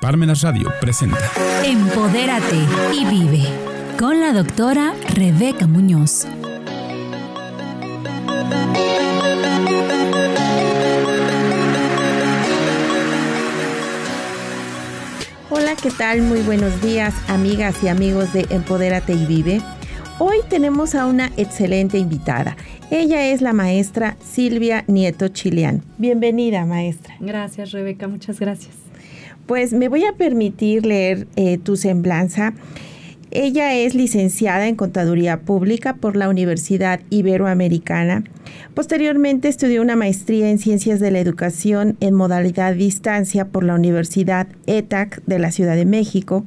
Parmenas 0.00 0.40
Radio 0.40 0.72
presenta 0.80 1.18
Empodérate 1.62 2.56
y 2.94 3.04
vive 3.04 3.42
con 3.98 4.18
la 4.18 4.32
doctora 4.32 4.94
Rebeca 5.14 5.66
Muñoz. 5.66 6.26
Hola, 15.50 15.76
¿qué 15.82 15.90
tal? 15.90 16.22
Muy 16.22 16.40
buenos 16.40 16.80
días, 16.80 17.14
amigas 17.28 17.84
y 17.84 17.88
amigos 17.88 18.32
de 18.32 18.46
Empodérate 18.48 19.12
y 19.12 19.26
Vive. 19.26 19.60
Hoy 20.18 20.38
tenemos 20.48 20.94
a 20.94 21.04
una 21.04 21.30
excelente 21.36 21.98
invitada. 21.98 22.56
Ella 22.90 23.26
es 23.26 23.42
la 23.42 23.52
maestra 23.52 24.16
Silvia 24.24 24.82
Nieto 24.86 25.28
Chileán. 25.28 25.82
Bienvenida, 25.98 26.64
maestra. 26.64 27.16
Gracias, 27.20 27.72
Rebeca, 27.72 28.08
muchas 28.08 28.40
gracias. 28.40 28.79
Pues 29.50 29.72
me 29.72 29.88
voy 29.88 30.04
a 30.04 30.12
permitir 30.12 30.86
leer 30.86 31.26
eh, 31.34 31.58
tu 31.58 31.74
semblanza. 31.74 32.54
Ella 33.32 33.74
es 33.74 33.96
licenciada 33.96 34.68
en 34.68 34.76
Contaduría 34.76 35.40
Pública 35.40 35.96
por 35.96 36.14
la 36.14 36.28
Universidad 36.28 37.00
Iberoamericana. 37.10 38.22
Posteriormente 38.74 39.48
estudió 39.48 39.82
una 39.82 39.96
maestría 39.96 40.48
en 40.50 40.60
Ciencias 40.60 41.00
de 41.00 41.10
la 41.10 41.18
Educación 41.18 41.96
en 41.98 42.14
modalidad 42.14 42.76
distancia 42.76 43.48
por 43.48 43.64
la 43.64 43.74
Universidad 43.74 44.46
ETAC 44.68 45.20
de 45.26 45.40
la 45.40 45.50
Ciudad 45.50 45.74
de 45.74 45.84
México. 45.84 46.44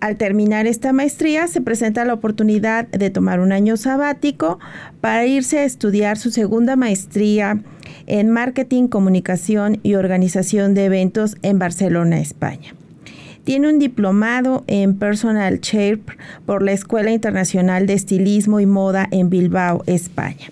Al 0.00 0.16
terminar 0.16 0.66
esta 0.66 0.94
maestría 0.94 1.48
se 1.48 1.60
presenta 1.60 2.06
la 2.06 2.14
oportunidad 2.14 2.86
de 2.86 3.10
tomar 3.10 3.40
un 3.40 3.52
año 3.52 3.76
sabático 3.76 4.58
para 5.02 5.26
irse 5.26 5.58
a 5.58 5.64
estudiar 5.64 6.16
su 6.16 6.30
segunda 6.30 6.76
maestría 6.76 7.62
en 8.06 8.30
Marketing, 8.30 8.88
Comunicación 8.88 9.78
y 9.82 9.94
Organización 9.94 10.74
de 10.74 10.86
Eventos 10.86 11.36
en 11.42 11.58
Barcelona, 11.58 12.20
España. 12.20 12.74
Tiene 13.44 13.68
un 13.68 13.78
diplomado 13.78 14.64
en 14.66 14.98
Personal 14.98 15.60
Shape 15.60 16.02
por 16.44 16.62
la 16.62 16.72
Escuela 16.72 17.10
Internacional 17.12 17.86
de 17.86 17.94
Estilismo 17.94 18.60
y 18.60 18.66
Moda 18.66 19.08
en 19.10 19.30
Bilbao, 19.30 19.84
España. 19.86 20.50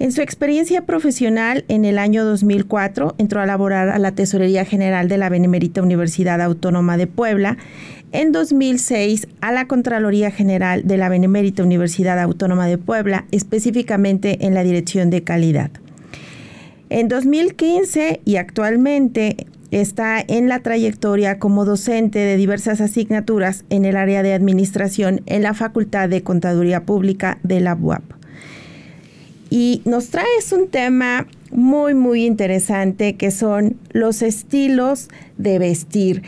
En 0.00 0.12
su 0.12 0.22
experiencia 0.22 0.86
profesional, 0.86 1.66
en 1.68 1.84
el 1.84 1.98
año 1.98 2.24
2004 2.24 3.16
entró 3.18 3.42
a 3.42 3.46
laborar 3.46 3.90
a 3.90 3.98
la 3.98 4.12
Tesorería 4.12 4.64
General 4.64 5.08
de 5.08 5.18
la 5.18 5.28
Benemérita 5.28 5.82
Universidad 5.82 6.40
Autónoma 6.40 6.96
de 6.96 7.06
Puebla. 7.06 7.58
En 8.10 8.32
2006 8.32 9.28
a 9.42 9.52
la 9.52 9.66
Contraloría 9.66 10.30
General 10.30 10.86
de 10.86 10.96
la 10.96 11.10
Benemérita 11.10 11.62
Universidad 11.62 12.18
Autónoma 12.18 12.66
de 12.66 12.78
Puebla, 12.78 13.26
específicamente 13.30 14.46
en 14.46 14.54
la 14.54 14.62
Dirección 14.62 15.10
de 15.10 15.22
Calidad. 15.22 15.70
En 16.90 17.06
2015 17.06 18.20
y 18.24 18.36
actualmente 18.36 19.46
está 19.70 20.20
en 20.26 20.48
la 20.48 20.58
trayectoria 20.58 21.38
como 21.38 21.64
docente 21.64 22.18
de 22.18 22.36
diversas 22.36 22.80
asignaturas 22.80 23.64
en 23.70 23.84
el 23.84 23.96
área 23.96 24.24
de 24.24 24.34
administración 24.34 25.22
en 25.26 25.42
la 25.42 25.54
Facultad 25.54 26.08
de 26.08 26.24
Contaduría 26.24 26.84
Pública 26.84 27.38
de 27.44 27.60
la 27.60 27.76
UAP. 27.76 28.02
Y 29.50 29.82
nos 29.84 30.10
traes 30.10 30.52
un 30.52 30.66
tema 30.68 31.28
muy, 31.52 31.94
muy 31.94 32.24
interesante 32.24 33.16
que 33.16 33.30
son 33.30 33.76
los 33.90 34.22
estilos 34.22 35.08
de 35.38 35.60
vestir. 35.60 36.24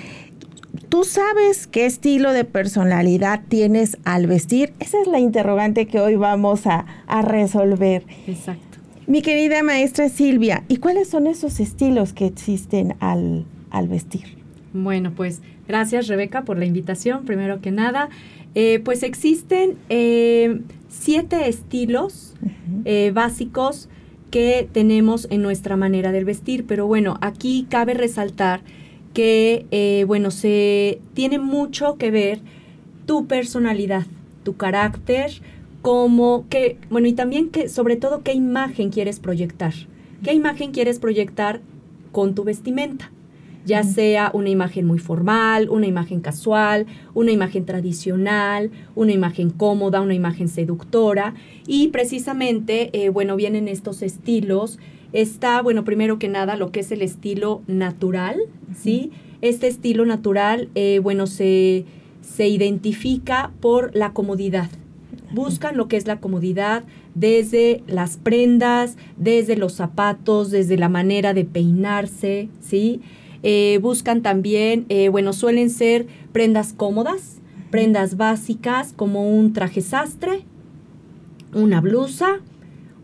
¿Tú 0.88 1.02
sabes 1.02 1.66
qué 1.66 1.86
estilo 1.86 2.32
de 2.32 2.44
personalidad 2.44 3.40
tienes 3.48 3.98
al 4.04 4.28
vestir? 4.28 4.72
Esa 4.78 5.00
es 5.00 5.08
la 5.08 5.18
interrogante 5.18 5.86
que 5.86 5.98
hoy 5.98 6.14
vamos 6.14 6.68
a, 6.68 6.86
a 7.08 7.22
resolver. 7.22 8.04
Exacto. 8.28 8.71
Mi 9.06 9.20
querida 9.20 9.64
maestra 9.64 10.08
Silvia, 10.08 10.62
¿y 10.68 10.76
cuáles 10.76 11.08
son 11.08 11.26
esos 11.26 11.58
estilos 11.58 12.12
que 12.12 12.24
existen 12.24 12.94
al, 13.00 13.44
vestir? 13.88 14.36
Bueno, 14.72 15.12
pues 15.16 15.42
gracias 15.66 16.06
Rebeca 16.06 16.44
por 16.44 16.56
la 16.56 16.66
invitación, 16.66 17.24
primero 17.24 17.60
que 17.60 17.72
nada. 17.72 18.10
Eh, 18.54 18.80
pues 18.84 19.02
existen 19.02 19.76
eh, 19.88 20.60
siete 20.88 21.48
estilos 21.48 22.34
eh, 22.84 23.10
básicos 23.12 23.88
que 24.30 24.68
tenemos 24.70 25.26
en 25.30 25.42
nuestra 25.42 25.76
manera 25.76 26.12
de 26.12 26.22
vestir, 26.22 26.64
pero 26.64 26.86
bueno, 26.86 27.18
aquí 27.22 27.66
cabe 27.68 27.94
resaltar 27.94 28.60
que, 29.14 30.04
bueno, 30.06 30.30
se 30.30 31.00
tiene 31.12 31.38
mucho 31.38 31.96
que 31.98 32.10
ver 32.10 32.40
tu 33.04 33.26
personalidad, 33.26 34.06
tu 34.42 34.56
carácter, 34.56 35.32
cómo, 35.82 36.46
que, 36.48 36.78
bueno, 36.88 37.08
y 37.08 37.12
también 37.12 37.50
que, 37.50 37.68
sobre 37.68 37.96
todo, 37.96 38.22
qué 38.22 38.32
imagen 38.32 38.90
quieres 38.90 39.20
proyectar. 39.20 39.74
¿Qué 40.22 40.32
imagen 40.32 40.70
quieres 40.70 41.00
proyectar 41.00 41.60
con 42.12 42.34
tu 42.34 42.44
vestimenta? 42.44 43.10
Ya 43.64 43.84
sea 43.84 44.30
una 44.34 44.48
imagen 44.48 44.86
muy 44.86 44.98
formal, 44.98 45.68
una 45.68 45.86
imagen 45.86 46.20
casual, 46.20 46.86
una 47.14 47.30
imagen 47.30 47.64
tradicional, 47.64 48.70
una 48.94 49.12
imagen 49.12 49.50
cómoda, 49.50 50.00
una 50.00 50.14
imagen 50.14 50.48
seductora. 50.48 51.34
Y 51.66 51.88
precisamente, 51.88 52.90
eh, 52.92 53.08
bueno, 53.08 53.36
vienen 53.36 53.68
estos 53.68 54.02
estilos. 54.02 54.78
Está, 55.12 55.62
bueno, 55.62 55.84
primero 55.84 56.18
que 56.18 56.28
nada, 56.28 56.56
lo 56.56 56.72
que 56.72 56.80
es 56.80 56.90
el 56.90 57.02
estilo 57.02 57.62
natural, 57.66 58.40
¿sí? 58.76 59.10
Este 59.42 59.68
estilo 59.68 60.06
natural, 60.06 60.68
eh, 60.74 61.00
bueno, 61.00 61.26
se, 61.26 61.84
se 62.20 62.48
identifica 62.48 63.52
por 63.60 63.94
la 63.94 64.12
comodidad 64.12 64.70
buscan 65.32 65.76
lo 65.76 65.88
que 65.88 65.96
es 65.96 66.06
la 66.06 66.20
comodidad 66.20 66.84
desde 67.14 67.82
las 67.86 68.16
prendas, 68.16 68.96
desde 69.16 69.56
los 69.56 69.74
zapatos, 69.74 70.50
desde 70.50 70.76
la 70.76 70.88
manera 70.88 71.34
de 71.34 71.44
peinarse, 71.44 72.48
¿sí? 72.60 73.00
Eh, 73.42 73.78
buscan 73.82 74.22
también, 74.22 74.86
eh, 74.88 75.08
bueno, 75.08 75.32
suelen 75.32 75.70
ser 75.70 76.06
prendas 76.32 76.72
cómodas, 76.72 77.40
prendas 77.70 78.16
básicas 78.16 78.92
como 78.92 79.28
un 79.28 79.52
traje 79.52 79.80
sastre, 79.80 80.44
una 81.52 81.80
blusa, 81.80 82.40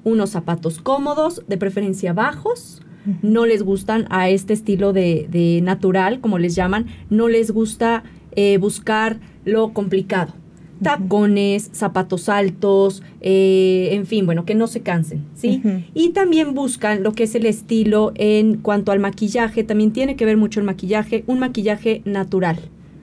unos 0.05 0.31
zapatos 0.31 0.81
cómodos, 0.81 1.43
de 1.49 1.59
preferencia 1.59 2.13
bajos. 2.13 2.83
No 3.23 3.47
les 3.47 3.63
gustan 3.63 4.07
a 4.11 4.29
este 4.29 4.53
estilo 4.53 4.93
de, 4.93 5.61
natural, 5.63 6.21
como 6.21 6.39
les 6.39 6.55
llaman, 6.55 6.87
no 7.09 7.29
les 7.29 7.51
gusta 7.51 8.03
eh, 8.33 8.59
buscar 8.59 9.19
lo 9.47 9.73
complicado 9.73 10.35
tacones, 10.83 11.71
zapatos 11.73 12.29
altos, 12.29 13.03
eh, 13.21 13.91
en 13.93 14.07
fin, 14.07 14.27
bueno, 14.27 14.45
que 14.45 14.55
no 14.55 14.67
se 14.67 14.81
cansen, 14.81 15.25
¿sí? 15.35 15.63
Y 15.95 16.11
también 16.11 16.55
buscan 16.55 17.03
lo 17.03 17.13
que 17.13 17.25
es 17.25 17.35
el 17.35 17.47
estilo 17.47 18.13
en 18.15 18.59
cuanto 18.59 18.93
al 18.93 19.01
maquillaje, 19.01 19.65
también 19.65 19.93
tiene 19.93 20.17
que 20.17 20.25
ver 20.25 20.37
mucho 20.37 20.61
el 20.61 20.67
maquillaje, 20.67 21.25
un 21.27 21.39
maquillaje 21.39 22.03
natural. 22.05 22.59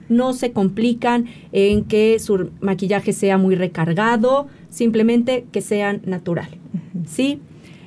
No 0.08 0.32
se 0.32 0.52
complican 0.52 1.26
en 1.52 1.84
que 1.84 2.18
su 2.18 2.50
maquillaje 2.60 3.12
sea 3.12 3.38
muy 3.38 3.56
recargado, 3.56 4.46
simplemente 4.70 5.46
que 5.52 5.60
sean 5.60 6.00
natural, 6.04 6.48
¿sí? 7.06 7.40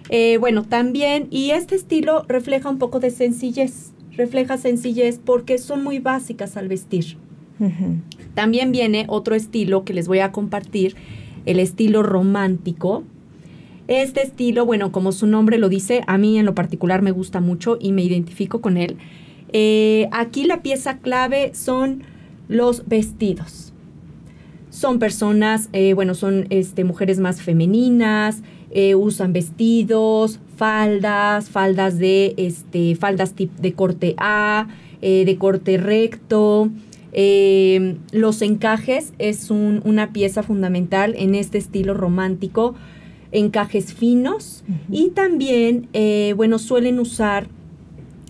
Eh, 0.09 0.37
bueno, 0.37 0.63
también, 0.63 1.27
y 1.29 1.51
este 1.51 1.75
estilo 1.75 2.25
refleja 2.27 2.69
un 2.69 2.79
poco 2.79 2.99
de 2.99 3.11
sencillez, 3.11 3.91
refleja 4.17 4.57
sencillez 4.57 5.19
porque 5.23 5.57
son 5.57 5.83
muy 5.83 5.99
básicas 5.99 6.57
al 6.57 6.67
vestir. 6.67 7.17
También 8.33 8.71
viene 8.71 9.05
otro 9.07 9.35
estilo 9.35 9.83
que 9.83 9.93
les 9.93 10.07
voy 10.07 10.19
a 10.19 10.31
compartir, 10.31 10.95
el 11.45 11.59
estilo 11.59 12.03
romántico. 12.03 13.03
Este 13.87 14.21
estilo, 14.21 14.65
bueno, 14.65 14.91
como 14.91 15.11
su 15.11 15.25
nombre 15.25 15.57
lo 15.57 15.67
dice, 15.67 16.03
a 16.05 16.17
mí 16.17 16.37
en 16.37 16.45
lo 16.45 16.53
particular 16.53 17.01
me 17.01 17.11
gusta 17.11 17.39
mucho 17.41 17.77
y 17.79 17.91
me 17.91 18.03
identifico 18.03 18.61
con 18.61 18.77
él. 18.77 18.97
Eh, 19.51 20.07
aquí 20.11 20.43
la 20.43 20.61
pieza 20.61 20.99
clave 20.99 21.51
son 21.55 22.03
los 22.47 22.87
vestidos. 22.87 23.73
Son 24.69 24.99
personas, 24.99 25.69
eh, 25.73 25.93
bueno, 25.95 26.13
son 26.13 26.45
este, 26.51 26.83
mujeres 26.83 27.19
más 27.19 27.41
femeninas, 27.41 28.43
eh, 28.69 28.93
usan 28.93 29.33
vestidos, 29.33 30.39
faldas, 30.55 31.49
faldas 31.49 31.97
de, 31.97 32.35
este, 32.37 32.95
faldas 32.95 33.33
de 33.35 33.73
corte 33.73 34.13
A, 34.17 34.67
de 35.01 35.37
corte 35.39 35.77
recto, 35.77 36.69
eh, 37.11 37.97
los 38.11 38.41
encajes 38.41 39.13
es 39.17 39.49
una 39.51 40.13
pieza 40.13 40.43
fundamental 40.43 41.15
en 41.17 41.35
este 41.35 41.57
estilo 41.57 41.93
romántico, 41.93 42.75
encajes 43.31 43.93
finos. 43.93 44.63
Y 44.91 45.09
también, 45.09 45.87
eh, 45.93 46.33
bueno, 46.35 46.59
suelen 46.59 46.99
usar 46.99 47.47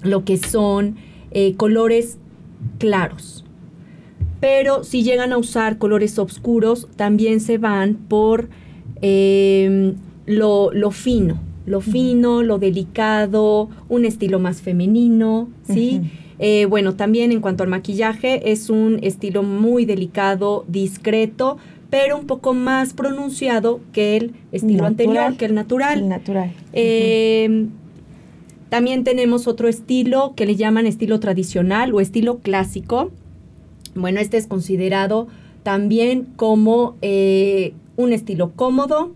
lo 0.04 0.24
que 0.24 0.38
son 0.38 0.96
eh, 1.31 1.56
colores 1.56 2.18
claros. 2.78 3.46
Pero 4.40 4.84
si 4.84 5.04
llegan 5.04 5.34
a 5.34 5.38
usar 5.38 5.78
colores 5.78 6.18
oscuros, 6.18 6.88
también 6.96 7.42
se 7.42 7.58
van 7.58 7.96
por 7.96 8.50
em, 9.02 9.96
lo, 10.25 10.72
fino, 10.92 11.42
lo 11.66 11.82
fino, 11.82 12.42
lo 12.42 12.58
delicado, 12.58 13.70
un 13.90 14.06
estilo 14.06 14.40
más 14.40 14.62
femenino, 14.62 15.50
¿sí? 15.64 16.02
Eh, 16.39 16.65
bueno, 16.65 16.95
también 16.95 17.31
en 17.31 17.41
cuanto 17.41 17.63
al 17.63 17.69
maquillaje, 17.69 18.51
es 18.51 18.69
un 18.69 19.00
estilo 19.03 19.44
muy 19.44 19.86
delicado, 19.86 20.63
discreto, 20.68 21.57
pero 21.89 22.18
un 22.18 22.27
poco 22.27 22.53
más 22.53 22.94
pronunciado 22.94 23.81
que 23.91 24.15
el 24.15 24.36
estilo 24.51 24.86
anterior, 24.86 25.36
que 25.36 25.45
el 25.45 25.56
natural. 25.56 26.00
El 26.00 26.09
natural. 26.09 26.51
Em, 26.74 27.69
También 28.69 29.03
tenemos 29.03 29.47
otro 29.47 29.68
estilo 29.68 30.33
que 30.36 30.45
le 30.45 30.56
llaman 30.56 30.86
estilo 30.86 31.19
tradicional 31.19 31.94
o 31.94 32.00
estilo 32.00 32.38
clásico. 32.38 33.12
Bueno, 33.95 34.19
este 34.19 34.38
es 34.38 34.45
considerado 34.45 35.27
también 35.63 36.27
como 36.36 36.95
eh, 37.01 37.74
un 37.97 38.13
estilo 38.13 38.51
cómodo. 38.56 39.12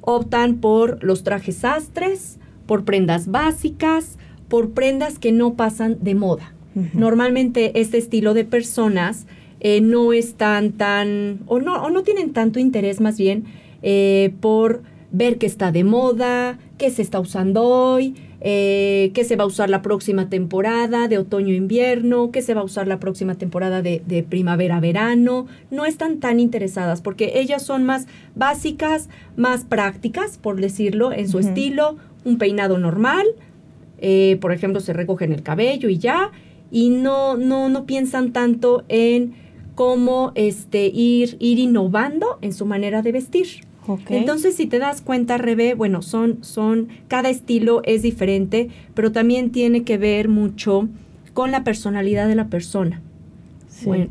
Optan 0.00 0.58
por 0.58 1.02
los 1.02 1.24
trajes 1.24 1.56
sastres, 1.56 2.38
por 2.66 2.84
prendas 2.84 3.28
básicas, 3.28 4.16
por 4.52 4.72
prendas 4.72 5.18
que 5.18 5.32
no 5.32 5.54
pasan 5.54 5.96
de 6.02 6.14
moda. 6.14 6.52
Normalmente 6.92 7.80
este 7.80 7.96
estilo 7.96 8.34
de 8.34 8.44
personas 8.44 9.26
eh, 9.60 9.80
no 9.80 10.12
están 10.12 10.72
tan, 10.72 11.40
o 11.46 11.58
no, 11.58 11.82
o 11.82 11.88
no 11.88 12.02
tienen 12.02 12.34
tanto 12.34 12.58
interés 12.58 13.00
más 13.00 13.16
bien 13.16 13.44
eh, 13.82 14.34
por 14.40 14.82
ver 15.10 15.38
qué 15.38 15.46
está 15.46 15.72
de 15.72 15.84
moda, 15.84 16.58
qué 16.76 16.90
se 16.90 17.00
está 17.00 17.18
usando 17.18 17.62
hoy, 17.62 18.14
eh, 18.42 19.10
qué 19.14 19.24
se 19.24 19.36
va 19.36 19.44
a 19.44 19.46
usar 19.46 19.70
la 19.70 19.80
próxima 19.80 20.28
temporada 20.28 21.08
de 21.08 21.16
otoño-invierno, 21.16 22.30
qué 22.30 22.42
se 22.42 22.52
va 22.52 22.60
a 22.60 22.64
usar 22.64 22.86
la 22.86 23.00
próxima 23.00 23.36
temporada 23.36 23.80
de, 23.80 24.26
primavera-verano. 24.28 25.46
No 25.70 25.86
están 25.86 26.20
tan 26.20 26.40
interesadas 26.40 27.00
porque 27.00 27.40
ellas 27.40 27.62
son 27.62 27.84
más 27.84 28.06
básicas, 28.34 29.08
más 29.34 29.64
prácticas, 29.64 30.36
por 30.36 30.60
decirlo, 30.60 31.10
en 31.10 31.30
su 31.30 31.38
estilo, 31.38 31.96
un 32.26 32.36
peinado 32.36 32.76
normal, 32.76 33.26
eh, 34.02 34.36
por 34.40 34.52
ejemplo, 34.52 34.80
se 34.80 34.92
recogen 34.92 35.32
el 35.32 35.42
cabello 35.42 35.88
y 35.88 35.96
ya, 35.96 36.32
y 36.70 36.90
no, 36.90 37.36
no, 37.36 37.68
no 37.68 37.86
piensan 37.86 38.32
tanto 38.32 38.84
en 38.88 39.34
cómo 39.74 40.32
este, 40.34 40.86
ir, 40.86 41.36
ir 41.38 41.58
innovando 41.58 42.38
en 42.42 42.52
su 42.52 42.66
manera 42.66 43.00
de 43.00 43.12
vestir. 43.12 43.46
Entonces, 44.08 44.54
si 44.54 44.66
te 44.66 44.78
das 44.78 45.02
cuenta, 45.02 45.38
Rebe, 45.38 45.74
bueno, 45.74 46.02
son, 46.02 46.44
son, 46.44 46.88
cada 47.08 47.30
estilo 47.30 47.82
es 47.84 48.02
diferente, 48.02 48.68
pero 48.94 49.12
también 49.12 49.50
tiene 49.50 49.82
que 49.82 49.98
ver 49.98 50.28
mucho 50.28 50.88
con 51.32 51.50
la 51.50 51.64
personalidad 51.64 52.28
de 52.28 52.34
la 52.34 52.48
persona. 52.48 53.02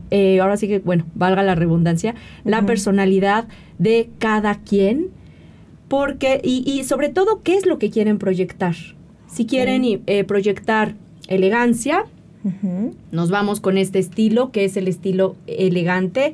Eh, 0.10 0.40
ahora 0.42 0.58
sí 0.58 0.68
que, 0.68 0.80
bueno, 0.80 1.06
valga 1.16 1.44
la 1.44 1.56
redundancia, 1.56 2.16
la 2.44 2.66
personalidad 2.66 3.48
de 3.78 4.10
cada 4.20 4.56
quien, 4.56 5.10
porque, 5.88 6.42
y, 6.44 6.84
sobre 6.84 7.10
todo, 7.10 7.42
¿qué 7.44 7.56
es 7.56 7.66
lo 7.66 7.78
que 7.78 7.90
quieren 7.90 8.18
proyectar? 8.18 8.76
Si 9.32 9.46
quieren 9.46 9.84
eh, 9.86 10.24
proyectar 10.26 10.96
elegancia, 11.28 12.06
nos 13.12 13.30
vamos 13.30 13.62
con 13.62 13.78
este 13.78 14.00
estilo, 14.00 14.52
que 14.52 14.66
es 14.66 14.76
el 14.76 14.88
estilo 14.88 15.36
elegante, 15.48 16.34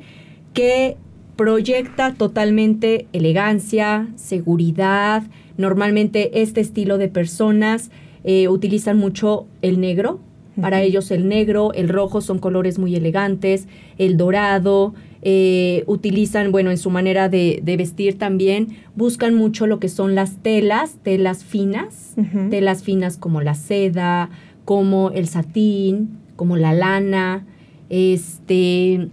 que 0.52 0.96
proyecta 1.36 2.14
totalmente 2.14 3.06
elegancia, 3.12 4.08
seguridad. 4.16 5.22
Normalmente 5.56 6.42
este 6.42 6.60
estilo 6.60 6.98
de 6.98 7.08
personas 7.08 7.90
eh, 8.24 8.48
utilizan 8.48 8.98
mucho 8.98 9.46
el 9.62 9.80
negro. 9.80 10.18
Para 10.60 10.82
ellos 10.82 11.12
el 11.12 11.28
negro, 11.28 11.72
el 11.74 11.88
rojo 11.88 12.20
son 12.20 12.40
colores 12.40 12.80
muy 12.80 12.96
elegantes, 12.96 13.68
el 13.96 14.16
dorado, 14.16 14.92
eh, 15.22 15.84
utilizan, 15.86 16.52
bueno, 16.52 16.70
en 16.70 16.78
su 16.78 16.90
manera 16.90 17.28
de, 17.28 17.62
vestir 17.64 18.18
también, 18.18 18.76
buscan 18.94 19.34
mucho 19.34 19.66
lo 19.66 19.80
que 19.80 19.88
son 19.88 20.14
las 20.14 20.36
telas, 20.42 20.96
telas 21.02 21.44
finas, 21.44 22.14
telas 22.50 22.82
finas 22.82 23.16
como 23.16 23.40
la 23.40 23.54
seda, 23.54 24.30
como 24.64 25.10
el 25.10 25.26
satín, 25.28 26.18
como 26.36 26.56
la 26.56 26.72
lana, 26.72 27.46
este, 27.90 29.08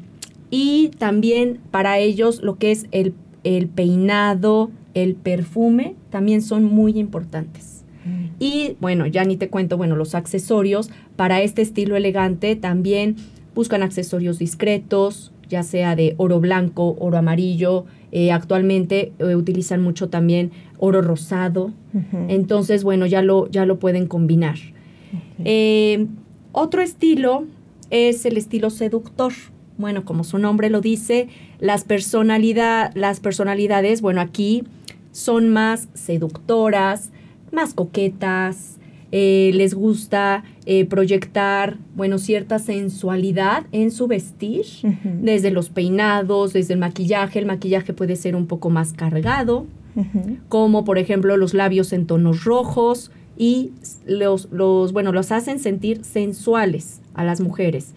y 0.52 0.92
también 0.98 1.60
para 1.72 1.98
ellos 1.98 2.42
lo 2.42 2.58
que 2.58 2.72
es 2.72 2.88
el, 2.92 3.14
peinado, 3.68 4.72
el 4.94 5.16
perfume, 5.16 5.96
también 6.10 6.42
son 6.42 6.64
muy 6.64 7.00
importantes. 7.00 7.84
Mm. 8.06 8.26
Y 8.40 8.78
bueno, 8.80 9.06
ya 9.08 9.24
ni 9.26 9.38
te 9.38 9.50
cuento, 9.50 9.78
bueno, 9.78 9.96
los 9.96 10.14
accesorios 10.14 10.90
para 11.16 11.42
este 11.42 11.62
estilo 11.62 11.96
elegante 11.96 12.56
también 12.56 13.16
buscan 13.56 13.82
accesorios 13.82 14.38
discretos, 14.38 15.32
ya 15.50 15.64
sea 15.64 15.96
de 15.96 16.16
oro 16.18 16.40
blanco, 16.40 16.96
oro 17.00 17.18
amarillo. 17.18 17.86
Eh, 18.12 18.32
actualmente 18.32 19.12
eh, 19.20 19.36
utilizan 19.36 19.82
mucho 19.82 20.10
también 20.10 20.52
oro 20.78 21.02
rosado. 21.02 21.72
Entonces, 22.28 22.84
bueno, 22.84 23.06
ya 23.06 23.22
lo, 23.22 23.50
ya 23.50 23.66
lo 23.66 23.80
pueden 23.80 24.08
combinar. 24.08 24.58
Eh, 25.44 26.08
otro 26.52 26.82
estilo 26.82 27.46
es 27.90 28.26
el 28.26 28.38
estilo 28.38 28.70
seductor 28.70 29.32
bueno, 29.78 30.06
como 30.06 30.24
su 30.24 30.38
nombre 30.38 30.70
lo 30.70 30.82
dice, 30.82 31.28
las, 31.60 31.84
personalidad, 31.84 32.92
las 32.96 33.20
personalidades, 33.20 34.02
bueno, 34.02 34.22
aquí 34.22 34.64
son 35.12 35.50
más 35.50 35.90
seductoras, 35.94 37.12
más 37.52 37.74
coquetas, 37.74 38.78
eh, 39.18 39.52
les 39.54 39.74
gusta 39.74 40.44
eh, 40.66 40.84
proyectar, 40.84 41.78
bueno, 41.96 42.18
cierta 42.18 42.60
sensualidad 42.60 43.66
en 43.72 43.92
su 43.92 44.08
vestir, 44.08 44.66
desde 45.22 45.52
los 45.52 45.70
peinados, 45.70 46.52
desde 46.52 46.74
el 46.74 46.82
maquillaje. 46.82 47.40
El 47.40 47.46
maquillaje 47.46 47.94
puede 47.94 48.18
ser 48.18 48.36
un 48.36 48.46
poco 48.46 48.70
más 48.70 48.92
cargado, 48.92 49.68
como 50.50 50.84
por 50.84 50.98
ejemplo 50.98 51.38
los 51.38 51.54
labios 51.54 51.94
en 51.94 52.08
tonos 52.08 52.44
rojos 52.44 53.10
y 53.38 53.72
los, 54.06 54.50
los, 54.52 54.92
bueno, 54.92 55.14
los 55.14 55.32
hacen 55.32 55.60
sentir 55.60 56.04
sensuales 56.04 57.00
a 57.14 57.24
las 57.24 57.40
mujeres. 57.40 57.94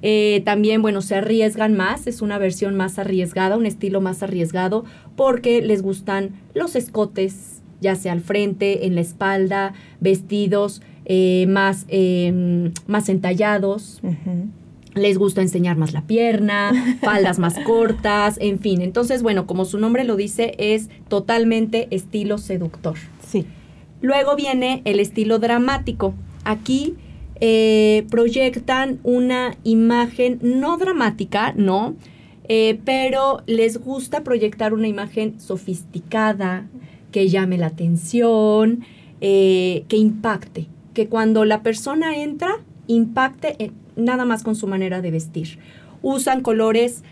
Eh, 0.00 0.40
también, 0.46 0.80
bueno, 0.80 1.02
se 1.02 1.14
arriesgan 1.14 1.74
más, 1.74 2.06
es 2.06 2.22
una 2.22 2.38
versión 2.38 2.74
más 2.74 2.98
arriesgada, 2.98 3.58
un 3.58 3.66
estilo 3.66 4.00
más 4.00 4.22
arriesgado, 4.22 4.86
porque 5.14 5.60
les 5.60 5.82
gustan 5.82 6.30
los 6.54 6.74
escotes, 6.74 7.60
ya 7.84 7.94
sea 7.94 8.12
al 8.12 8.20
frente, 8.20 8.86
en 8.86 8.96
la 8.96 9.02
espalda, 9.02 9.74
vestidos 10.00 10.82
eh, 11.04 11.44
más, 11.48 11.84
em, 11.88 12.72
más 12.86 13.08
entallados. 13.08 14.00
Les 14.94 15.18
gusta 15.18 15.42
enseñar 15.42 15.76
más 15.76 15.92
la 15.92 16.02
pierna, 16.02 16.72
faldas 17.02 17.38
más 17.38 17.58
cortas, 17.60 18.38
en 18.40 18.58
fin. 18.58 18.80
Entonces, 18.80 19.22
bueno, 19.22 19.46
como 19.46 19.64
su 19.66 19.78
nombre 19.78 20.04
lo 20.04 20.16
dice, 20.16 20.54
es 20.58 20.88
totalmente 21.08 21.88
estilo 21.90 22.38
seductor. 22.38 22.96
Sí. 23.24 23.44
Luego 24.00 24.34
viene 24.34 24.82
el 24.84 24.98
estilo 24.98 25.38
dramático. 25.38 26.14
Aquí 26.44 26.94
eh, 27.40 28.06
proyectan 28.10 29.00
una 29.02 29.56
imagen 29.64 30.38
no 30.40 30.78
dramática, 30.78 31.52
no, 31.56 31.96
eh, 32.48 32.78
pero 32.84 33.42
les 33.46 33.78
gusta 33.78 34.22
proyectar 34.22 34.74
una 34.74 34.86
imagen 34.86 35.40
sofisticada, 35.40 36.68
que 37.14 37.28
llame 37.28 37.58
la 37.58 37.66
atención, 37.66 38.80
eh, 39.20 39.84
que 39.86 39.96
impacte, 39.96 40.66
que 40.94 41.06
cuando 41.06 41.44
la 41.44 41.62
persona 41.62 42.16
entra, 42.16 42.56
impacte 42.88 43.70
nada 43.94 44.24
más 44.24 44.42
con 44.42 44.56
su 44.56 44.66
manera 44.66 45.00
de 45.00 45.12
vestir. 45.12 45.60
Usan 46.02 46.42
colores 46.42 47.04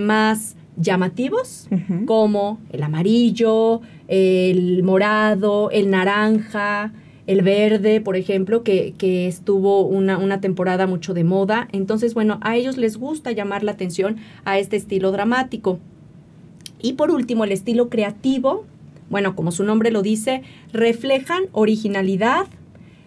más 0.00 0.56
llamativos, 0.76 1.68
como 2.04 2.58
el 2.70 2.82
amarillo, 2.82 3.80
el 4.08 4.82
morado, 4.82 5.70
el 5.70 5.88
naranja, 5.88 6.92
el 7.26 7.40
verde, 7.40 8.02
por 8.02 8.16
ejemplo, 8.16 8.62
que, 8.62 8.94
estuvo 9.26 9.86
una, 9.86 10.18
una, 10.18 10.42
temporada 10.42 10.86
mucho 10.86 11.14
de 11.14 11.24
moda. 11.24 11.66
Entonces, 11.72 12.12
bueno, 12.12 12.40
a 12.42 12.56
ellos 12.56 12.76
les 12.76 12.98
gusta 12.98 13.32
llamar 13.32 13.62
la 13.62 13.72
atención 13.72 14.16
a 14.44 14.58
este 14.58 14.76
estilo 14.76 15.12
dramático. 15.12 15.78
Y 16.82 16.94
por 16.94 17.10
último, 17.10 17.44
el 17.44 17.52
estilo 17.52 17.88
creativo, 17.88 18.66
bueno, 19.10 19.36
como 19.36 19.52
su 19.52 19.64
nombre 19.64 19.90
lo 19.90 20.02
dice, 20.02 20.42
reflejan 20.72 21.44
originalidad, 21.52 22.46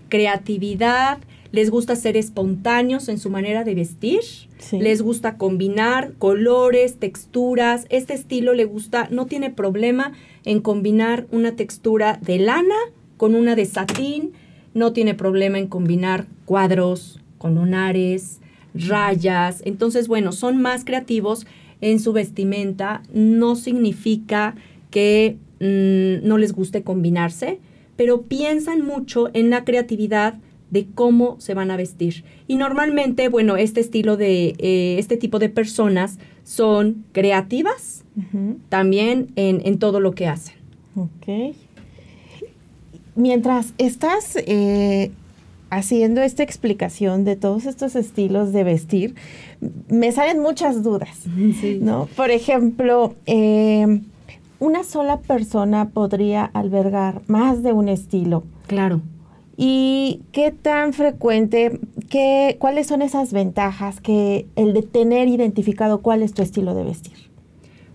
creatividad, 0.10 1.17
les 1.51 1.69
gusta 1.69 1.95
ser 1.95 2.17
espontáneos 2.17 3.10
en 3.10 3.17
su 3.17 3.29
manera 3.29 3.63
de 3.63 3.75
vestir, 3.75 4.22
les 4.72 5.01
gusta 5.01 5.38
combinar 5.38 6.13
colores, 6.19 6.98
texturas, 6.98 7.86
este 7.89 8.13
estilo 8.13 8.53
le 8.53 8.65
gusta, 8.65 9.07
no 9.12 9.25
tiene 9.25 9.50
problema 9.50 10.13
en 10.45 10.62
combinar 10.62 11.27
una 11.31 11.55
textura 11.55 12.19
de 12.22 12.39
lana 12.39 12.75
con 13.17 13.36
una 13.36 13.55
de 13.55 13.65
satín, 13.65 14.33
no 14.74 14.93
tiene 14.93 15.13
problema 15.13 15.60
en 15.60 15.67
combinar 15.67 16.25
cuadros 16.45 17.19
con 17.38 17.55
lunares, 17.55 18.39
rayas. 18.74 19.62
Entonces, 19.65 20.07
bueno, 20.07 20.31
son 20.31 20.62
más 20.62 20.86
creativos 20.86 21.45
en 21.81 22.00
su 22.00 22.13
vestimenta. 22.13 23.03
No 23.13 23.55
significa 23.55 24.55
que 24.89 25.38
mm, 25.63 26.27
no 26.27 26.38
les 26.38 26.53
guste 26.53 26.84
combinarse, 26.84 27.60
pero 27.96 28.24
piensan 28.24 28.86
mucho 28.86 29.29
en 29.34 29.50
la 29.50 29.63
creatividad 29.63 30.36
de 30.70 30.88
cómo 30.93 31.39
se 31.39 31.53
van 31.53 31.72
a 31.72 31.77
vestir. 31.77 32.24
Y 32.48 32.58
normalmente, 32.58 33.29
bueno, 33.29 33.58
este 33.58 33.79
estilo 33.79 34.17
de, 34.17 34.55
eh, 34.58 34.96
este 34.98 35.17
tipo 35.17 35.39
de 35.39 35.50
personas 35.50 36.20
son 36.43 37.05
creativas 37.12 38.03
también 38.70 39.32
en, 39.36 39.62
en, 39.65 39.79
todo 39.79 40.00
lo 40.00 40.12
que 40.12 40.27
hacen. 40.27 40.55
Ok 40.96 41.55
mientras 43.15 43.74
estás 43.77 44.36
eh, 44.36 45.12
haciendo 45.70 46.22
esta 46.22 46.43
explicación 46.43 47.24
de 47.25 47.36
todos 47.36 47.65
estos 47.65 47.96
estilos 47.96 48.53
de 48.53 48.63
vestir, 48.63 49.15
me 49.89 50.12
salen 50.12 50.39
muchas 50.39 50.84
dudas, 50.84 51.25
¿no? 51.82 52.08
Por 52.15 52.32
ejemplo, 52.32 53.15
eh, 53.25 54.01
una 54.63 54.86
sola 54.86 55.20
persona 55.20 55.89
podría 55.89 56.46
albergar 56.46 57.22
más 57.27 57.63
de 57.63 57.74
un 57.74 57.89
estilo. 57.89 58.46
Claro. 58.67 59.01
¿Y 59.58 60.22
qué 60.32 60.51
tan 60.51 60.93
frecuente, 60.93 61.82
qué, 62.10 62.55
cuáles 62.60 62.88
son 62.88 63.01
esas 63.01 63.34
ventajas 63.34 64.00
que 64.00 64.48
el 64.55 64.74
de 64.74 64.82
tener 64.82 65.27
identificado 65.27 66.01
cuál 66.01 66.24
es 66.24 66.34
tu 66.34 66.41
estilo 66.41 66.74
de 66.75 66.86
vestir? 66.86 67.29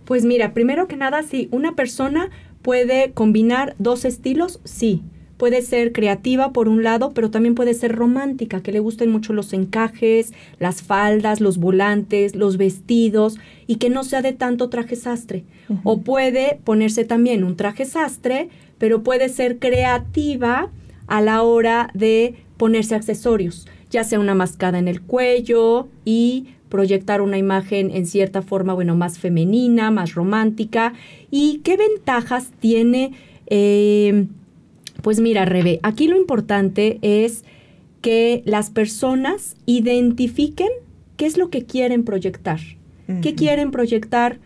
Pues 0.04 0.26
mira, 0.26 0.52
primero 0.52 0.88
que 0.88 0.96
nada, 0.96 1.22
si 1.22 1.48
una 1.52 1.74
persona 1.74 2.28
puede 2.60 3.12
combinar 3.12 3.74
dos 3.78 4.04
estilos, 4.04 4.60
sí. 4.64 5.02
Puede 5.38 5.62
ser 5.62 5.92
creativa 5.92 6.52
por 6.52 6.68
un 6.68 6.82
lado, 6.82 7.12
pero 7.14 7.30
también 7.30 7.54
puede 7.54 7.72
ser 7.72 7.94
romántica, 7.94 8.60
que 8.60 8.72
le 8.72 8.80
gusten 8.80 9.10
mucho 9.10 9.32
los 9.32 9.52
encajes, 9.52 10.34
las 10.58 10.82
faldas, 10.82 11.40
los 11.40 11.58
volantes, 11.58 12.34
los 12.34 12.56
vestidos 12.56 13.38
y 13.68 13.76
que 13.76 13.88
no 13.88 14.02
sea 14.02 14.20
de 14.20 14.32
tanto 14.32 14.68
traje 14.68 14.96
sastre. 14.96 15.44
O 15.84 16.00
puede 16.00 16.58
ponerse 16.64 17.04
también 17.04 17.44
un 17.44 17.56
traje 17.56 17.84
sastre, 17.84 18.48
pero 18.78 19.02
puede 19.04 19.28
ser 19.28 19.58
creativa 19.58 20.70
a 21.06 21.20
la 21.20 21.42
hora 21.42 21.90
de 21.94 22.34
ponerse 22.56 22.96
accesorios, 22.96 23.68
ya 23.90 24.02
sea 24.02 24.18
una 24.18 24.34
mascada 24.34 24.78
en 24.78 24.88
el 24.88 25.02
cuello 25.02 25.88
y 26.04 26.48
proyectar 26.68 27.20
una 27.20 27.38
imagen 27.38 27.90
en 27.90 28.06
cierta 28.06 28.42
forma, 28.42 28.74
bueno, 28.74 28.96
más 28.96 29.18
femenina, 29.18 29.90
más 29.90 30.14
romántica. 30.14 30.94
¿Y 31.30 31.58
qué 31.58 31.76
ventajas 31.76 32.50
tiene? 32.60 33.12
Eh, 33.46 34.26
pues 35.02 35.20
mira, 35.20 35.44
Rebe, 35.44 35.80
aquí 35.82 36.08
lo 36.08 36.16
importante 36.16 36.98
es 37.02 37.44
que 38.00 38.42
las 38.44 38.70
personas 38.70 39.56
identifiquen 39.66 40.68
qué 41.16 41.26
es 41.26 41.36
lo 41.36 41.50
que 41.50 41.64
quieren 41.64 42.04
proyectar. 42.04 42.60
¿Qué 43.22 43.34
quieren 43.34 43.70
proyectar 43.70 44.38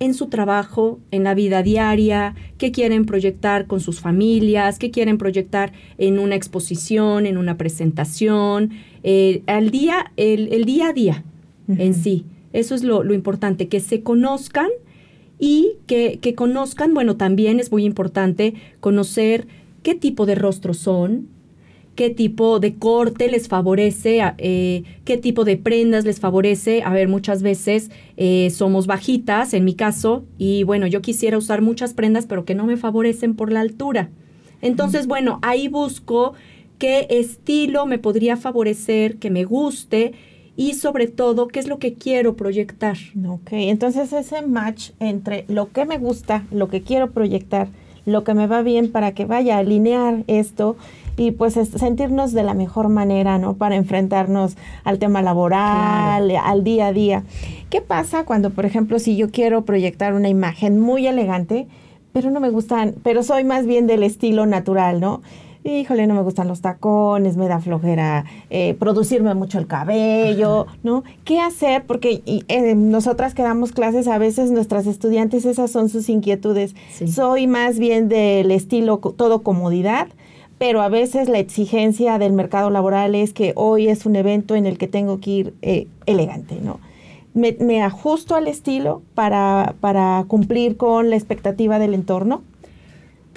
en 0.00 0.14
su 0.14 0.26
trabajo, 0.26 0.98
en 1.12 1.22
la 1.22 1.34
vida 1.34 1.62
diaria, 1.62 2.34
qué 2.58 2.72
quieren 2.72 3.04
proyectar 3.04 3.68
con 3.68 3.78
sus 3.78 4.00
familias, 4.00 4.80
qué 4.80 4.90
quieren 4.90 5.16
proyectar 5.16 5.72
en 5.96 6.18
una 6.18 6.34
exposición, 6.34 7.24
en 7.24 7.36
una 7.36 7.56
presentación, 7.56 8.70
eh, 9.04 9.42
al 9.46 9.70
día, 9.70 10.10
el, 10.16 10.64
día 10.64 10.88
a 10.88 10.92
día 10.92 11.24
en 11.68 11.94
sí. 11.94 12.24
Eso 12.52 12.74
es 12.74 12.82
lo, 12.82 13.14
importante, 13.14 13.68
que 13.68 13.78
se 13.78 14.02
conozcan 14.02 14.70
y 15.38 15.74
que, 15.86 16.18
que 16.20 16.34
conozcan, 16.34 16.94
bueno, 16.94 17.16
también 17.16 17.60
es 17.60 17.70
muy 17.70 17.84
importante 17.84 18.54
conocer 18.80 19.46
qué 19.82 19.94
tipo 19.94 20.26
de 20.26 20.34
rostros 20.34 20.78
son, 20.78 21.28
qué 21.94 22.10
tipo 22.10 22.60
de 22.60 22.76
corte 22.76 23.28
les 23.30 23.48
favorece, 23.48 24.20
eh, 24.38 24.84
qué 25.04 25.16
tipo 25.16 25.44
de 25.44 25.56
prendas 25.56 26.04
les 26.04 26.20
favorece. 26.20 26.82
A 26.82 26.92
ver, 26.92 27.08
muchas 27.08 27.42
veces 27.42 27.90
eh, 28.16 28.50
somos 28.50 28.86
bajitas, 28.86 29.52
en 29.54 29.64
mi 29.64 29.74
caso, 29.74 30.24
y 30.38 30.62
bueno, 30.62 30.86
yo 30.86 31.02
quisiera 31.02 31.36
usar 31.36 31.62
muchas 31.62 31.94
prendas, 31.94 32.26
pero 32.26 32.44
que 32.44 32.54
no 32.54 32.64
me 32.64 32.76
favorecen 32.76 33.34
por 33.34 33.52
la 33.52 33.60
altura. 33.60 34.10
Entonces, 34.62 35.06
bueno, 35.06 35.38
ahí 35.42 35.68
busco 35.68 36.34
qué 36.78 37.06
estilo 37.10 37.86
me 37.86 37.98
podría 37.98 38.36
favorecer, 38.36 39.16
que 39.18 39.30
me 39.30 39.44
guste 39.44 40.12
y 40.56 40.74
sobre 40.74 41.06
todo 41.06 41.48
qué 41.48 41.60
es 41.60 41.68
lo 41.68 41.78
que 41.78 41.94
quiero 41.94 42.36
proyectar. 42.36 42.96
Ok, 43.28 43.52
entonces 43.52 44.12
ese 44.12 44.42
match 44.42 44.90
entre 45.00 45.44
lo 45.48 45.70
que 45.70 45.84
me 45.84 45.98
gusta, 45.98 46.46
lo 46.50 46.68
que 46.68 46.82
quiero 46.82 47.12
proyectar, 47.12 47.68
lo 48.10 48.24
que 48.24 48.34
me 48.34 48.46
va 48.46 48.62
bien 48.62 48.90
para 48.90 49.12
que 49.12 49.24
vaya 49.24 49.56
a 49.56 49.60
alinear 49.60 50.24
esto 50.26 50.76
y 51.16 51.32
pues 51.32 51.54
sentirnos 51.54 52.32
de 52.32 52.42
la 52.42 52.54
mejor 52.54 52.88
manera, 52.88 53.38
¿no? 53.38 53.54
Para 53.54 53.76
enfrentarnos 53.76 54.56
al 54.84 54.98
tema 54.98 55.20
laboral, 55.20 56.30
al 56.30 56.64
día 56.64 56.86
a 56.86 56.92
día. 56.92 57.24
¿Qué 57.68 57.82
pasa 57.82 58.24
cuando, 58.24 58.50
por 58.50 58.64
ejemplo, 58.64 58.98
si 58.98 59.16
yo 59.16 59.30
quiero 59.30 59.64
proyectar 59.64 60.14
una 60.14 60.28
imagen 60.28 60.80
muy 60.80 61.06
elegante, 61.06 61.68
pero 62.12 62.30
no 62.30 62.40
me 62.40 62.50
gustan, 62.50 62.94
pero 63.02 63.22
soy 63.22 63.44
más 63.44 63.66
bien 63.66 63.86
del 63.86 64.02
estilo 64.02 64.46
natural, 64.46 65.00
¿no? 65.00 65.20
Híjole, 65.64 66.06
no 66.06 66.14
me 66.14 66.22
gustan 66.22 66.48
los 66.48 66.60
tacones, 66.60 67.36
me 67.36 67.48
da 67.48 67.60
flojera 67.60 68.24
eh, 68.48 68.74
producirme 68.78 69.34
mucho 69.34 69.58
el 69.58 69.66
cabello, 69.66 70.66
¿no? 70.82 71.04
¿Qué 71.24 71.40
hacer? 71.40 71.84
Porque 71.86 72.22
eh, 72.26 72.74
nosotras 72.74 73.34
que 73.34 73.42
damos 73.42 73.72
clases, 73.72 74.08
a 74.08 74.18
veces 74.18 74.50
nuestras 74.50 74.86
estudiantes, 74.86 75.44
esas 75.44 75.70
son 75.70 75.88
sus 75.88 76.08
inquietudes. 76.08 76.74
Soy 77.06 77.46
más 77.46 77.78
bien 77.78 78.08
del 78.08 78.50
estilo 78.50 78.98
todo 78.98 79.42
comodidad, 79.42 80.08
pero 80.58 80.82
a 80.82 80.88
veces 80.88 81.28
la 81.28 81.38
exigencia 81.38 82.18
del 82.18 82.32
mercado 82.32 82.70
laboral 82.70 83.14
es 83.14 83.32
que 83.32 83.52
hoy 83.56 83.88
es 83.88 84.06
un 84.06 84.16
evento 84.16 84.54
en 84.54 84.66
el 84.66 84.78
que 84.78 84.88
tengo 84.88 85.20
que 85.20 85.30
ir 85.30 85.54
eh, 85.62 85.86
elegante, 86.06 86.58
¿no? 86.62 86.80
Me, 87.32 87.82
ajusto 87.82 88.34
al 88.34 88.48
estilo 88.48 89.02
para, 89.14 89.74
para 89.80 90.24
cumplir 90.26 90.76
con 90.76 91.10
la 91.10 91.16
expectativa 91.16 91.78
del 91.78 91.94
entorno? 91.94 92.42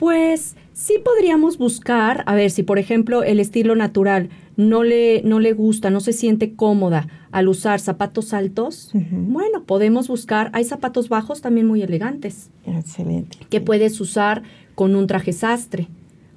Pues 0.04 0.58
sí 0.74 0.96
podríamos 1.02 1.58
buscar, 1.58 2.26
a 2.26 2.36
ver, 2.36 2.52
si 2.52 2.62
por 2.62 2.78
ejemplo 2.78 3.24
el 3.24 3.40
estilo 3.40 3.74
natural 3.74 4.28
no 4.58 4.84
le, 4.84 5.22
no 5.24 5.40
le 5.40 5.54
gusta, 5.54 5.92
no 5.92 6.02
se 6.02 6.12
siente 6.12 6.56
cómoda 6.56 7.08
al 7.32 7.48
usar 7.48 7.80
zapatos 7.80 8.34
altos, 8.34 8.92
bueno, 8.94 9.64
podemos 9.64 10.10
buscar, 10.10 10.50
hay 10.52 10.66
zapatos 10.66 11.08
bajos 11.08 11.40
también 11.40 11.68
muy 11.68 11.84
elegantes. 11.84 12.50
Excelente. 12.66 13.38
Que 13.50 13.62
puedes 13.62 14.02
usar 14.02 14.44
con 14.76 14.94
un 14.98 15.08
traje 15.08 15.32
sastre. 15.32 15.88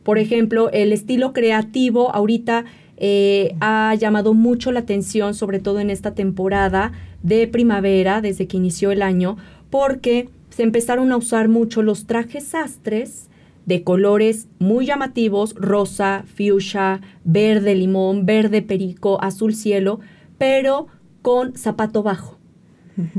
Por 0.04 0.18
ejemplo, 0.18 0.70
el 0.70 0.92
estilo 0.92 1.32
creativo 1.32 2.14
ahorita 2.14 2.66
eh, 2.98 3.56
ha 3.58 3.96
llamado 3.96 4.32
mucho 4.32 4.70
la 4.70 4.78
atención, 4.78 5.34
sobre 5.34 5.58
todo 5.58 5.80
en 5.80 5.90
esta 5.90 6.14
temporada 6.14 6.92
de 7.24 7.48
primavera, 7.48 8.20
desde 8.20 8.46
que 8.46 8.58
inició 8.58 8.92
el 8.92 9.02
año, 9.02 9.38
porque 9.70 10.28
se 10.50 10.62
empezaron 10.62 11.10
a 11.10 11.16
usar 11.16 11.48
mucho 11.48 11.82
los 11.82 12.06
trajes 12.06 12.44
sastres 12.44 13.28
de 13.66 13.82
colores 13.82 14.48
muy 14.58 14.86
llamativos, 14.86 15.54
rosa, 15.56 16.24
fuchsia, 16.26 17.00
verde 17.24 17.74
limón, 17.74 18.24
verde 18.24 18.62
perico, 18.62 19.22
azul 19.22 19.54
cielo, 19.54 20.00
pero 20.38 20.86
con 21.22 21.56
zapato 21.56 22.02
bajo 22.02 22.38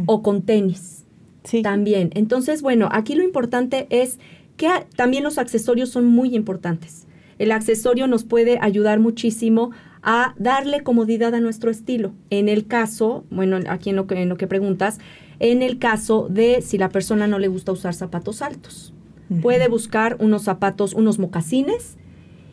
o 0.05 0.23
con 0.23 0.41
tenis. 0.41 1.05
Sí. 1.43 1.61
También. 1.61 2.09
Entonces, 2.13 2.61
bueno, 2.61 2.89
aquí 2.91 3.15
lo 3.15 3.23
importante 3.23 3.87
es 3.89 4.19
que 4.57 4.69
también 4.95 5.23
los 5.23 5.37
accesorios 5.37 5.89
son 5.89 6.05
muy 6.05 6.35
importantes. 6.35 7.07
El 7.37 7.51
accesorio 7.51 8.07
nos 8.07 8.23
puede 8.23 8.57
ayudar 8.59 8.99
muchísimo 8.99 9.71
a 10.01 10.33
darle 10.37 10.83
comodidad 10.83 11.35
a 11.35 11.39
nuestro 11.39 11.69
estilo. 11.69 12.13
En 12.29 12.49
el 12.49 12.65
caso, 12.65 13.25
bueno, 13.29 13.59
aquí 13.69 13.91
en 13.91 13.95
lo 13.95 14.07
que, 14.07 14.21
en 14.21 14.29
lo 14.29 14.37
que 14.37 14.47
preguntas, 14.47 14.99
en 15.39 15.61
el 15.61 15.77
caso 15.77 16.27
de 16.29 16.61
si 16.61 16.77
la 16.77 16.89
persona 16.89 17.27
no 17.27 17.39
le 17.39 17.47
gusta 17.47 17.71
usar 17.71 17.93
zapatos 17.93 18.41
altos. 18.41 18.93
Puede 19.41 19.67
buscar 19.67 20.17
unos 20.19 20.43
zapatos, 20.43 20.93
unos 20.93 21.19
mocasines 21.19 21.97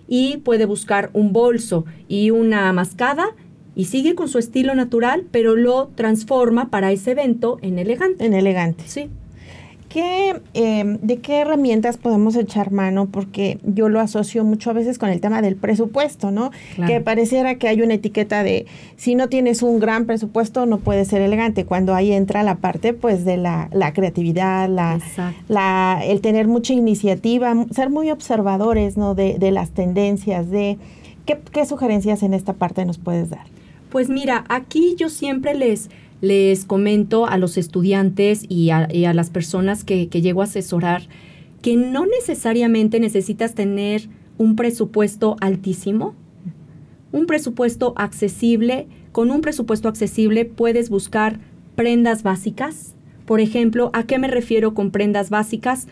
y 0.08 0.38
puede 0.38 0.66
buscar 0.66 1.10
un 1.12 1.32
bolso 1.32 1.84
y 2.08 2.30
una 2.30 2.72
mascada 2.72 3.28
y 3.74 3.86
sigue 3.86 4.14
con 4.14 4.28
su 4.28 4.38
estilo 4.38 4.74
natural, 4.74 5.26
pero 5.30 5.56
lo 5.56 5.88
transforma 5.94 6.70
para 6.70 6.92
ese 6.92 7.12
evento 7.12 7.58
en 7.62 7.78
elegante. 7.78 8.24
En 8.24 8.34
elegante. 8.34 8.84
Sí. 8.86 9.08
Em, 9.96 10.98
¿de 11.00 11.18
qué 11.18 11.40
herramientas 11.40 11.96
podemos 11.96 12.36
echar 12.36 12.72
mano? 12.72 13.06
Porque 13.06 13.58
yo 13.62 13.88
lo 13.88 14.00
asocio 14.00 14.44
mucho 14.44 14.70
a 14.70 14.72
veces 14.72 14.98
con 14.98 15.08
el 15.10 15.20
tema 15.20 15.42
del 15.42 15.56
presupuesto, 15.56 16.30
¿no? 16.30 16.50
Que 16.86 17.00
pareciera 17.00 17.56
que 17.56 17.68
hay 17.68 17.82
una 17.82 17.94
etiqueta 17.94 18.42
de 18.42 18.66
si 18.96 19.14
no 19.14 19.28
tienes 19.28 19.62
un 19.62 19.78
gran 19.78 20.06
presupuesto 20.06 20.66
no 20.66 20.78
puede 20.78 21.04
ser 21.04 21.22
elegante, 21.22 21.64
cuando 21.64 21.94
ahí 21.94 22.12
entra 22.12 22.42
la 22.42 22.56
parte 22.56 22.92
pues 22.92 23.24
de 23.24 23.36
la, 23.36 23.68
creatividad, 23.94 24.68
la, 24.68 25.00
la, 25.48 26.00
el 26.04 26.20
tener 26.20 26.48
mucha 26.48 26.72
iniciativa, 26.72 27.54
ser 27.70 27.90
muy 27.90 28.10
observadores, 28.10 28.96
¿no? 28.96 29.14
De, 29.14 29.38
de 29.38 29.50
las 29.50 29.70
tendencias, 29.70 30.50
de 30.50 30.78
¿qué, 31.26 31.38
¿qué 31.52 31.66
sugerencias 31.66 32.22
en 32.22 32.34
esta 32.34 32.54
parte 32.54 32.84
nos 32.84 32.98
puedes 32.98 33.30
dar? 33.30 33.46
Pues 33.90 34.08
mira, 34.08 34.44
aquí 34.48 34.96
yo 34.98 35.08
siempre 35.08 35.54
les 35.54 35.88
les 36.24 36.64
comento 36.64 37.26
a 37.26 37.36
los 37.38 37.56
estudiantes 37.56 38.44
y 38.48 38.70
a, 38.70 38.88
las 39.14 39.30
personas 39.30 39.84
que, 39.84 40.08
que 40.08 40.22
llego 40.22 40.40
a 40.40 40.44
asesorar 40.44 41.02
que 41.64 41.76
no 41.76 42.04
necesariamente 42.04 43.00
necesitas 43.00 43.54
tener 43.54 44.08
un 44.36 44.54
presupuesto 44.54 45.36
altísimo, 45.40 46.14
un 47.10 47.24
presupuesto 47.24 47.94
accesible. 47.96 48.86
Con 49.12 49.30
un 49.30 49.40
presupuesto 49.40 49.88
accesible 49.88 50.44
puedes 50.44 50.90
buscar 50.90 51.40
prendas 51.74 52.22
básicas. 52.22 52.94
Por 53.24 53.40
ejemplo, 53.40 53.90
¿a 53.94 54.02
qué 54.02 54.18
me 54.18 54.28
refiero 54.28 54.74
con 54.74 54.90
prendas 54.90 55.30
básicas? 55.30 55.86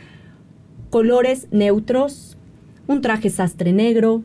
Colores 0.90 1.48
neutros, 1.52 2.36
un 2.86 3.00
traje 3.00 3.30
sastre 3.30 3.72
negro, 3.72 4.22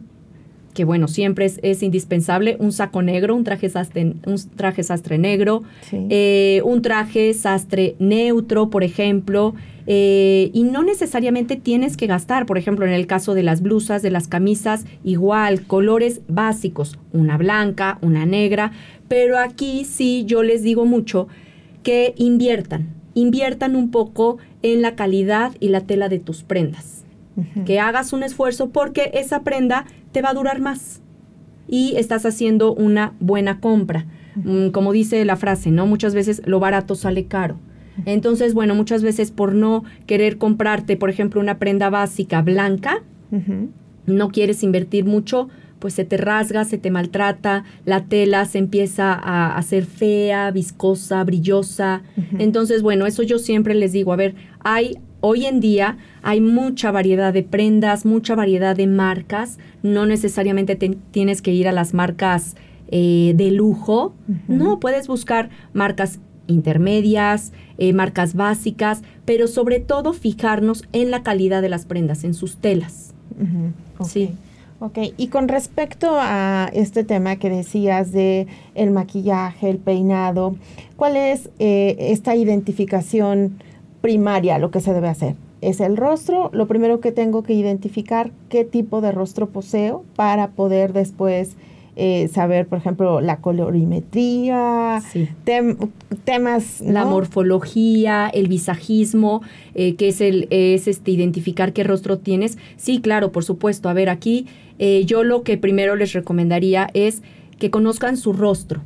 que 0.77 0.85
bueno, 0.85 1.07
siempre 1.07 1.51
es, 1.63 1.81
indispensable, 1.81 2.55
un 2.59 2.71
saco 2.71 3.01
negro, 3.01 3.35
un 3.35 3.43
traje 3.43 3.67
sastre, 3.67 4.13
un 4.27 4.35
traje 4.55 4.83
sastre 4.83 5.17
negro, 5.17 5.63
eh, 5.91 6.61
un 6.63 6.83
traje 6.83 7.33
sastre 7.33 7.95
neutro, 7.97 8.69
por 8.69 8.83
ejemplo, 8.83 9.55
eh, 9.87 10.51
y 10.53 10.61
no 10.65 10.83
necesariamente 10.83 11.55
tienes 11.55 11.97
que 11.97 12.05
gastar, 12.05 12.45
por 12.45 12.59
ejemplo, 12.59 12.85
en 12.85 12.91
el 12.91 13.07
caso 13.07 13.33
de 13.33 13.41
las 13.41 13.63
blusas, 13.63 14.03
de 14.03 14.11
las 14.11 14.27
camisas, 14.27 14.85
igual, 15.03 15.63
colores 15.63 16.21
básicos, 16.27 16.99
una 17.11 17.39
blanca, 17.39 17.97
una 18.03 18.27
negra, 18.27 18.71
pero 19.07 19.39
aquí 19.39 19.83
sí 19.83 20.25
yo 20.27 20.43
les 20.43 20.61
digo 20.61 20.85
mucho 20.85 21.27
que 21.81 22.13
inviertan, 22.17 22.89
inviertan 23.15 23.75
un 23.75 23.89
poco 23.89 24.37
en 24.61 24.83
la 24.83 24.95
calidad 24.95 25.53
y 25.59 25.69
la 25.69 25.81
tela 25.81 26.07
de 26.07 26.19
tus 26.19 26.43
prendas. 26.43 27.03
Que 27.67 27.79
hagas 27.79 28.13
un 28.13 28.23
esfuerzo 28.23 28.69
porque 28.69 29.11
esa 29.13 29.43
prenda 29.43 29.85
te 30.11 30.21
va 30.21 30.29
a 30.29 30.33
durar 30.33 30.59
más 30.59 31.01
y 31.67 31.95
estás 31.97 32.25
haciendo 32.25 32.73
una 32.73 33.13
buena 33.19 33.59
compra. 33.59 34.05
Mm, 34.35 34.69
como 34.69 34.93
dice 34.93 35.23
la 35.25 35.35
frase, 35.35 35.71
¿no? 35.71 35.87
Muchas 35.87 36.13
veces 36.13 36.41
lo 36.45 36.59
barato 36.59 36.95
sale 36.95 37.25
caro. 37.25 37.57
Entonces, 38.05 38.53
bueno, 38.53 38.75
muchas 38.75 39.01
veces 39.01 39.31
por 39.31 39.55
no 39.55 39.83
querer 40.05 40.37
comprarte, 40.37 40.97
por 40.97 41.09
ejemplo, 41.09 41.41
una 41.41 41.57
prenda 41.57 41.89
básica 41.89 42.43
blanca, 42.43 43.01
no 44.05 44.29
quieres 44.29 44.61
invertir 44.61 45.03
mucho, 45.05 45.49
pues 45.79 45.95
se 45.95 46.05
te 46.05 46.17
rasga, 46.17 46.63
se 46.63 46.77
te 46.77 46.91
maltrata, 46.91 47.63
la 47.85 48.05
tela 48.05 48.45
se 48.45 48.59
empieza 48.59 49.13
a 49.13 49.57
hacer 49.57 49.85
fea, 49.85 50.51
viscosa, 50.51 51.23
brillosa. 51.23 52.03
Entonces, 52.37 52.83
bueno, 52.83 53.07
eso 53.07 53.23
yo 53.23 53.39
siempre 53.39 53.73
les 53.73 53.93
digo, 53.93 54.13
a 54.13 54.15
ver, 54.15 54.35
hay 54.59 54.97
hoy 55.21 55.45
en 55.45 55.59
día 55.59 55.97
hay 56.21 56.41
mucha 56.41 56.91
variedad 56.91 57.33
de 57.33 57.43
prendas, 57.43 58.05
mucha 58.05 58.35
variedad 58.35 58.75
de 58.75 58.87
marcas, 58.87 59.57
no 59.83 60.05
necesariamente 60.05 60.75
tienes 60.75 61.41
que 61.41 61.51
ir 61.51 61.67
a 61.67 61.71
las 61.71 61.93
marcas 61.93 62.55
eh, 62.89 63.33
de 63.35 63.51
lujo, 63.51 64.13
no, 64.47 64.79
puedes 64.79 65.07
buscar 65.07 65.49
marcas 65.73 66.19
intermedias, 66.47 67.51
eh, 67.77 67.93
marcas 67.93 68.33
básicas, 68.33 69.01
pero 69.25 69.47
sobre 69.47 69.79
todo 69.79 70.13
fijarnos 70.13 70.85
en 70.93 71.11
la 71.11 71.23
calidad 71.23 71.61
de 71.61 71.69
las 71.69 71.85
prendas, 71.85 72.23
en 72.23 72.33
sus 72.33 72.57
telas. 72.57 73.13
Sí. 74.05 74.31
Ok, 74.79 74.99
y 75.17 75.27
con 75.29 75.47
respecto 75.47 76.17
a 76.19 76.69
este 76.71 77.03
tema 77.03 77.37
que 77.37 77.49
decías 77.49 78.11
de 78.11 78.45
el 78.75 78.91
maquillaje, 78.91 79.71
el 79.71 79.79
peinado, 79.79 80.55
¿cuál 80.95 81.17
es 81.17 81.49
eh, 81.57 81.95
esta 81.99 82.35
identificación 82.35 83.57
primaria, 84.01 84.57
lo 84.59 84.71
que 84.71 84.81
se 84.81 84.93
debe 84.93 85.07
hacer? 85.07 85.35
Es 85.61 85.79
el 85.79 85.97
rostro, 85.97 86.49
lo 86.53 86.67
primero 86.67 86.99
que 86.99 87.11
tengo 87.11 87.43
que 87.43 87.53
identificar 87.53 88.31
qué 88.49 88.63
tipo 88.63 89.01
de 89.01 89.11
rostro 89.11 89.49
poseo 89.49 90.03
para 90.15 90.49
poder 90.49 90.93
después 90.93 91.55
eh, 91.99 92.27
saber, 92.31 92.67
por 92.67 92.77
ejemplo, 92.77 93.21
la 93.21 93.37
colorimetría, 93.37 95.01
temas... 96.23 96.79
La 96.81 97.05
morfología, 97.05 98.29
el 98.31 98.47
visajismo, 98.47 99.41
eh, 99.73 99.95
que 99.95 100.09
es, 100.09 100.21
el, 100.21 100.47
es 100.51 100.87
este, 100.87 101.09
identificar 101.09 101.73
qué 101.73 101.83
rostro 101.83 102.19
tienes. 102.19 102.59
Sí, 102.75 103.01
claro, 103.01 103.31
por 103.31 103.43
supuesto. 103.43 103.89
A 103.89 103.93
ver, 103.93 104.09
aquí 104.09 104.45
eh, 104.77 105.05
yo 105.05 105.23
lo 105.23 105.41
que 105.41 105.57
primero 105.57 105.95
les 105.95 106.13
recomendaría 106.13 106.91
es 106.93 107.23
que 107.57 107.71
conozcan 107.71 108.15
su 108.15 108.31
rostro, 108.31 108.81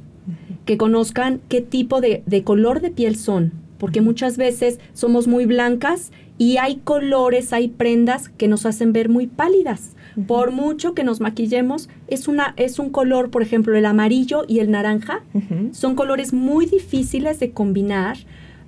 que 0.63 0.77
conozcan 0.77 1.41
qué 1.49 1.59
tipo 1.59 1.99
de, 1.99 2.23
de 2.25 2.43
color 2.45 2.79
de 2.79 2.91
piel 2.91 3.17
son, 3.17 3.51
porque 3.81 3.99
muchas 3.99 4.37
veces 4.37 4.79
somos 4.93 5.27
muy 5.27 5.47
blancas 5.47 6.11
y 6.37 6.57
hay 6.57 6.75
colores, 6.83 7.51
hay 7.51 7.67
prendas 7.67 8.29
que 8.29 8.47
nos 8.47 8.67
hacen 8.67 8.93
ver 8.93 9.09
muy 9.09 9.25
pálidas. 9.25 9.95
Por 10.27 10.51
mucho 10.51 10.93
que 10.93 11.03
nos 11.03 11.19
maquillemos, 11.19 11.89
es, 12.07 12.27
una, 12.27 12.53
es 12.57 12.77
un 12.77 12.91
color, 12.91 13.31
por 13.31 13.41
ejemplo, 13.41 13.75
el 13.75 13.87
amarillo 13.87 14.43
y 14.47 14.59
el 14.59 14.69
naranja, 14.69 15.23
son 15.71 15.95
colores 15.95 16.31
muy 16.31 16.67
difíciles 16.67 17.39
de 17.39 17.53
combinar 17.53 18.17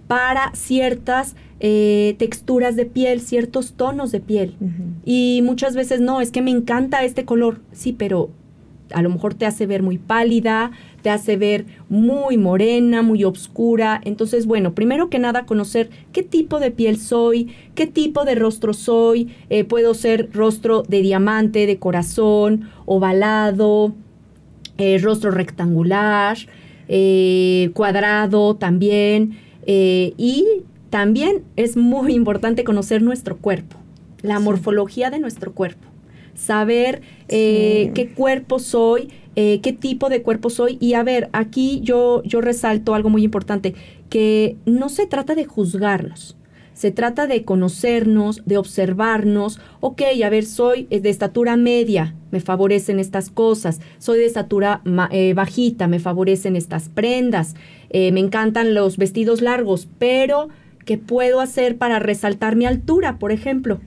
para 0.07 0.49
ciertas 0.55 1.35
eh, 1.59 2.15
texturas 2.17 2.75
de 2.75 2.87
piel, 2.87 3.21
ciertos 3.21 3.73
tonos 3.73 4.11
de 4.11 4.19
piel. 4.19 4.55
Y 5.05 5.41
muchas 5.43 5.75
veces 5.75 6.01
no, 6.01 6.21
es 6.21 6.31
que 6.31 6.41
me 6.41 6.49
encanta 6.49 7.03
este 7.03 7.23
color, 7.23 7.61
sí, 7.71 7.93
pero 7.93 8.31
a 8.91 9.03
lo 9.03 9.11
mejor 9.11 9.35
te 9.35 9.45
hace 9.45 9.67
ver 9.67 9.83
muy 9.83 9.99
pálida, 9.99 10.71
te 11.03 11.09
hace 11.09 11.35
ver 11.37 11.65
muy 11.89 12.37
morena, 12.37 13.03
muy 13.03 13.25
oscura. 13.25 14.01
Entonces, 14.05 14.47
bueno, 14.47 14.73
primero 14.73 15.09
que 15.09 15.19
nada 15.19 15.45
conocer 15.45 15.89
qué 16.13 16.23
tipo 16.23 16.59
de 16.59 16.71
piel 16.71 16.97
soy, 16.97 17.49
qué 17.75 17.85
tipo 17.85 18.23
de 18.23 18.35
rostro 18.35 18.73
soy. 18.73 19.29
Eh, 19.49 19.65
puedo 19.65 19.93
ser 19.93 20.29
rostro 20.33 20.81
de 20.83 21.01
diamante, 21.01 21.67
de 21.67 21.77
corazón, 21.77 22.69
ovalado, 22.85 23.93
eh, 24.77 24.97
rostro 24.97 25.29
rectangular, 25.29 26.37
eh, 26.87 27.69
cuadrado 27.75 28.55
también. 28.55 29.37
y 29.65 30.45
también 30.89 31.43
es 31.55 31.77
muy 31.77 32.13
importante 32.13 32.63
conocer 32.63 33.01
nuestro 33.01 33.37
cuerpo, 33.37 33.77
la 34.21 34.39
morfología 34.39 35.09
de 35.09 35.19
nuestro 35.19 35.53
cuerpo 35.53 35.87
saber 36.35 37.01
qué 37.27 38.11
cuerpo 38.15 38.57
soy, 38.59 39.09
eh, 39.35 39.59
qué 39.61 39.73
tipo 39.73 40.09
de 40.09 40.21
cuerpo 40.21 40.49
soy. 40.49 40.77
Y 40.79 40.93
a 40.93 41.03
ver, 41.03 41.29
aquí 41.33 41.81
yo, 41.83 42.23
yo 42.23 42.41
resalto 42.41 42.93
algo 42.93 43.09
muy 43.09 43.23
importante, 43.23 43.75
que 44.09 44.57
no 44.65 44.89
se 44.89 45.07
trata 45.07 45.35
de 45.35 45.45
juzgarnos. 45.45 46.37
Se 46.73 46.91
trata 46.91 47.27
de 47.27 47.43
conocernos, 47.43 48.41
de 48.45 48.57
observarnos. 48.57 49.59
Ok, 49.79 50.01
a 50.23 50.29
ver, 50.29 50.43
soy 50.45 50.85
de 50.89 51.09
estatura 51.09 51.55
media, 51.55 52.15
me 52.31 52.39
favorecen 52.39 52.99
estas 52.99 53.29
cosas. 53.29 53.79
Soy 53.99 54.17
de 54.17 54.25
estatura 54.25 54.81
eh, 55.11 55.33
bajita, 55.35 55.87
me 55.87 55.99
favorecen 55.99 56.55
estas 56.55 56.89
prendas. 56.89 57.55
me 57.91 58.19
encantan 58.19 58.73
los 58.73 58.97
vestidos 58.97 59.41
largos, 59.41 59.87
pero 59.99 60.49
¿Qué 60.85 60.97
puedo 60.97 61.39
hacer 61.39 61.77
para 61.77 61.99
resaltar 61.99 62.55
mi 62.55 62.65
altura, 62.65 63.17
por 63.17 63.31
ejemplo? 63.31 63.79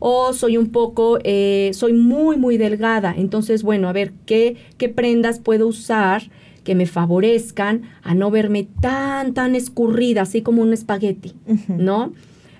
O 0.00 0.32
soy 0.32 0.56
un 0.56 0.70
poco, 0.70 1.18
eh, 1.22 1.70
soy 1.74 1.92
muy, 1.92 2.36
muy 2.36 2.56
delgada. 2.56 3.14
Entonces, 3.16 3.62
bueno, 3.62 3.88
a 3.88 3.92
ver, 3.92 4.12
¿qué, 4.26 4.56
qué 4.76 4.88
prendas 4.88 5.38
puedo 5.38 5.68
usar 5.68 6.24
que 6.64 6.74
me 6.74 6.86
favorezcan 6.86 7.82
a 8.02 8.14
no 8.14 8.30
verme 8.30 8.66
tan, 8.80 9.34
tan 9.34 9.54
escurrida, 9.54 10.22
así 10.22 10.42
como 10.42 10.62
un 10.62 10.72
espagueti, 10.72 11.34
¿no? 11.68 12.12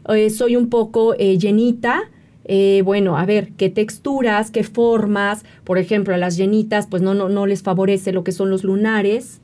Eh, 0.08 0.28
soy 0.30 0.56
un 0.56 0.68
poco 0.68 1.14
eh, 1.18 1.38
llenita. 1.38 2.02
bueno, 2.84 3.16
a 3.16 3.24
ver, 3.24 3.52
qué 3.56 3.70
texturas, 3.70 4.50
qué 4.50 4.62
formas, 4.62 5.44
por 5.64 5.78
ejemplo, 5.78 6.14
a 6.14 6.18
las 6.18 6.36
llenitas, 6.36 6.86
pues 6.86 7.02
no, 7.02 7.14
no, 7.14 7.30
no 7.30 7.46
les 7.46 7.62
favorece 7.62 8.12
lo 8.12 8.22
que 8.22 8.32
son 8.32 8.50
los 8.50 8.62
lunares, 8.62 9.40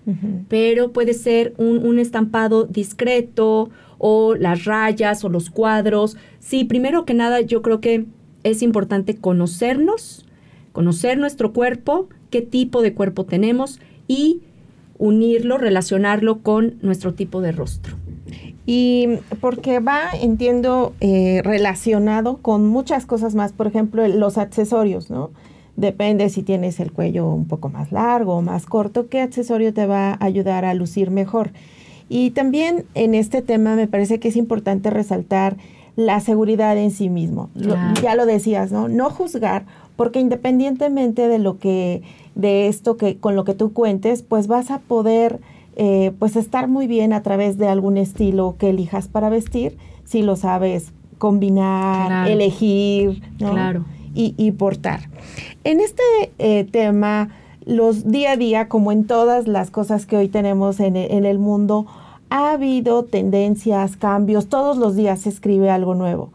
pero 0.49 0.93
puede 0.93 1.14
ser 1.14 1.55
un, 1.57 1.79
un 1.79 1.99
estampado 1.99 2.64
discreto 2.64 3.71
o 4.00 4.34
las 4.34 4.64
rayas 4.64 5.22
o 5.24 5.28
los 5.28 5.50
cuadros. 5.50 6.16
Sí, 6.40 6.64
primero 6.64 7.04
que 7.04 7.14
nada 7.14 7.42
yo 7.42 7.62
creo 7.62 7.80
que 7.80 8.06
es 8.42 8.62
importante 8.62 9.16
conocernos, 9.16 10.26
conocer 10.72 11.18
nuestro 11.18 11.52
cuerpo, 11.52 12.08
qué 12.30 12.40
tipo 12.40 12.80
de 12.82 12.94
cuerpo 12.94 13.26
tenemos 13.26 13.78
y 14.08 14.40
unirlo, 14.98 15.58
relacionarlo 15.58 16.40
con 16.40 16.78
nuestro 16.80 17.14
tipo 17.14 17.42
de 17.42 17.52
rostro. 17.52 17.96
Y 18.64 19.18
porque 19.40 19.80
va, 19.80 20.10
entiendo, 20.20 20.94
eh, 21.00 21.42
relacionado 21.44 22.38
con 22.38 22.66
muchas 22.66 23.04
cosas 23.04 23.34
más, 23.34 23.52
por 23.52 23.66
ejemplo, 23.66 24.06
los 24.08 24.38
accesorios, 24.38 25.10
¿no? 25.10 25.30
Depende 25.76 26.28
si 26.30 26.42
tienes 26.42 26.80
el 26.80 26.92
cuello 26.92 27.26
un 27.28 27.46
poco 27.46 27.68
más 27.68 27.92
largo 27.92 28.36
o 28.36 28.42
más 28.42 28.66
corto, 28.66 29.08
qué 29.08 29.20
accesorio 29.20 29.74
te 29.74 29.86
va 29.86 30.12
a 30.12 30.24
ayudar 30.24 30.64
a 30.64 30.74
lucir 30.74 31.10
mejor. 31.10 31.52
Y 32.12 32.31
también 32.31 32.85
en 32.94 33.14
este 33.14 33.40
tema 33.40 33.77
me 33.77 33.87
parece 33.87 34.18
que 34.18 34.29
es 34.29 34.37
importante 34.37 34.90
resaltar 34.90 35.57
la 35.94 36.18
seguridad 36.18 36.77
en 36.77 36.90
sí 36.90 37.09
mismo. 37.09 37.51
ya 38.03 38.16
lo 38.16 38.27
decías, 38.27 38.73
¿no? 38.73 38.88
No 38.88 39.11
juzgar, 39.11 39.64
porque 39.94 40.18
independientemente 40.18 41.29
de 41.29 41.38
lo 41.38 41.59
que, 41.59 42.03
de 42.35 42.66
esto 42.66 42.96
que 42.96 43.18
con 43.18 43.37
lo 43.37 43.44
que 43.44 43.55
tú 43.55 43.73
cuentes, 43.73 44.23
pues 44.23 44.49
vas 44.49 44.73
a 44.73 44.81
poder 44.81 45.40
eh, 45.77 46.11
pues 46.18 46.35
estar 46.35 46.66
muy 46.66 46.88
bien 46.88 47.12
a 47.12 47.23
través 47.23 47.59
de 47.59 47.68
algún 47.68 47.96
estilo 47.96 48.57
que 48.59 48.70
elijas 48.70 49.07
para 49.07 49.29
vestir, 49.29 49.79
si 50.05 50.23
lo 50.23 50.35
sabes 50.35 50.92
combinar, 51.18 52.29
elegir, 52.29 53.23
Claro. 53.38 53.85
Y, 54.12 54.51
portar. 54.51 55.09
En 55.62 55.79
este 55.79 56.03
eh, 56.40 56.64
tema, 56.64 57.29
los 57.64 58.11
día 58.11 58.33
a 58.33 58.37
día, 58.37 58.68
como 58.68 58.90
en 58.90 59.05
todas 59.05 59.46
las 59.46 59.70
cosas 59.70 60.05
que 60.05 60.16
hoy 60.16 60.27
tenemos 60.27 60.81
en, 60.81 60.96
en 60.96 61.25
el 61.25 61.38
mundo, 61.38 61.87
ha 62.31 62.53
habido 62.53 63.05
tendencias, 63.05 63.97
cambios, 63.97 64.49
todos 64.49 64.79
los 64.79 64.97
días 64.97 65.21
se 65.21 65.29
escribe 65.29 65.71
algo 65.71 65.95
nuevo. 65.95 66.31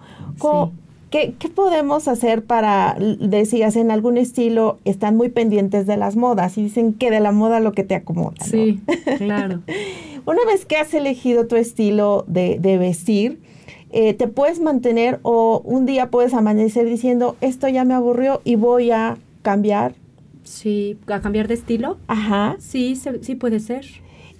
¿qué, 1.09 1.33
podemos 1.53 2.07
hacer 2.07 2.43
para, 2.43 2.97
decías, 2.99 3.75
en 3.77 3.91
algún 3.91 4.17
estilo 4.17 4.79
están 4.83 5.15
muy 5.15 5.29
pendientes 5.29 5.87
de 5.87 5.95
las 5.97 6.15
modas 6.15 6.57
y 6.57 6.63
dicen 6.63 6.93
que 6.93 7.09
de 7.09 7.21
la 7.21 7.31
moda 7.31 7.59
lo 7.61 7.71
que 7.71 7.83
te 7.83 7.95
acomoda? 7.95 8.35
Sí, 8.43 8.81
claro. 9.17 9.61
Una 10.25 10.43
vez 10.45 10.65
que 10.65 10.75
has 10.75 10.93
elegido 10.93 11.47
tu 11.47 11.55
estilo 11.55 12.25
de, 12.27 12.57
vestir, 12.77 13.39
eh, 13.91 14.13
te 14.13 14.27
puedes 14.27 14.59
mantener 14.59 15.19
o 15.21 15.61
un 15.63 15.85
día 15.85 16.09
puedes 16.09 16.33
amanecer 16.33 16.85
diciendo, 16.85 17.37
esto 17.41 17.67
ya 17.69 17.85
me 17.85 17.93
aburrió 17.93 18.41
y 18.43 18.55
voy 18.55 18.91
a 18.91 19.17
cambiar. 19.43 19.93
Sí, 20.43 20.97
a 21.07 21.21
cambiar 21.21 21.47
de 21.47 21.53
estilo. 21.53 21.97
Ajá. 22.07 22.57
Sí, 22.59 22.99
sí 23.21 23.35
puede 23.35 23.59
ser. 23.59 23.85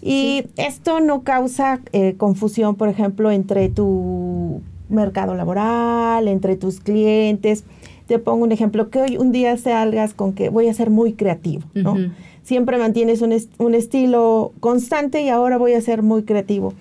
Y 0.08 0.46
esto 0.58 1.00
no 1.00 1.24
causa 1.24 1.82
eh, 1.92 2.14
confusión, 2.16 2.76
por 2.76 2.90
ejemplo, 2.90 3.32
entre 3.32 3.70
tu 3.70 4.62
mercado 4.88 5.34
laboral, 5.34 6.28
entre 6.28 6.56
tus 6.56 6.80
clientes. 6.80 7.64
Te 8.06 8.20
pongo 8.20 8.44
un 8.44 8.52
ejemplo, 8.52 8.92
que 8.92 9.02
hoy 9.02 9.18
un 9.18 9.32
día 9.32 9.58
salgas 9.58 10.14
con 10.14 10.34
que 10.34 10.50
voy 10.50 10.68
a 10.68 10.76
ser 10.76 10.92
muy 10.92 11.14
creativo, 11.14 11.64
¿no? 11.74 11.96
Siempre 12.44 12.78
mantienes 12.78 13.24
un, 13.24 13.36
un, 13.58 13.74
estilo 13.74 14.54
constante 14.60 15.24
y 15.24 15.30
ahora 15.30 15.58
voy 15.58 15.74
a 15.74 15.82
ser 15.82 16.04
muy 16.04 16.22
creativo. 16.22 16.76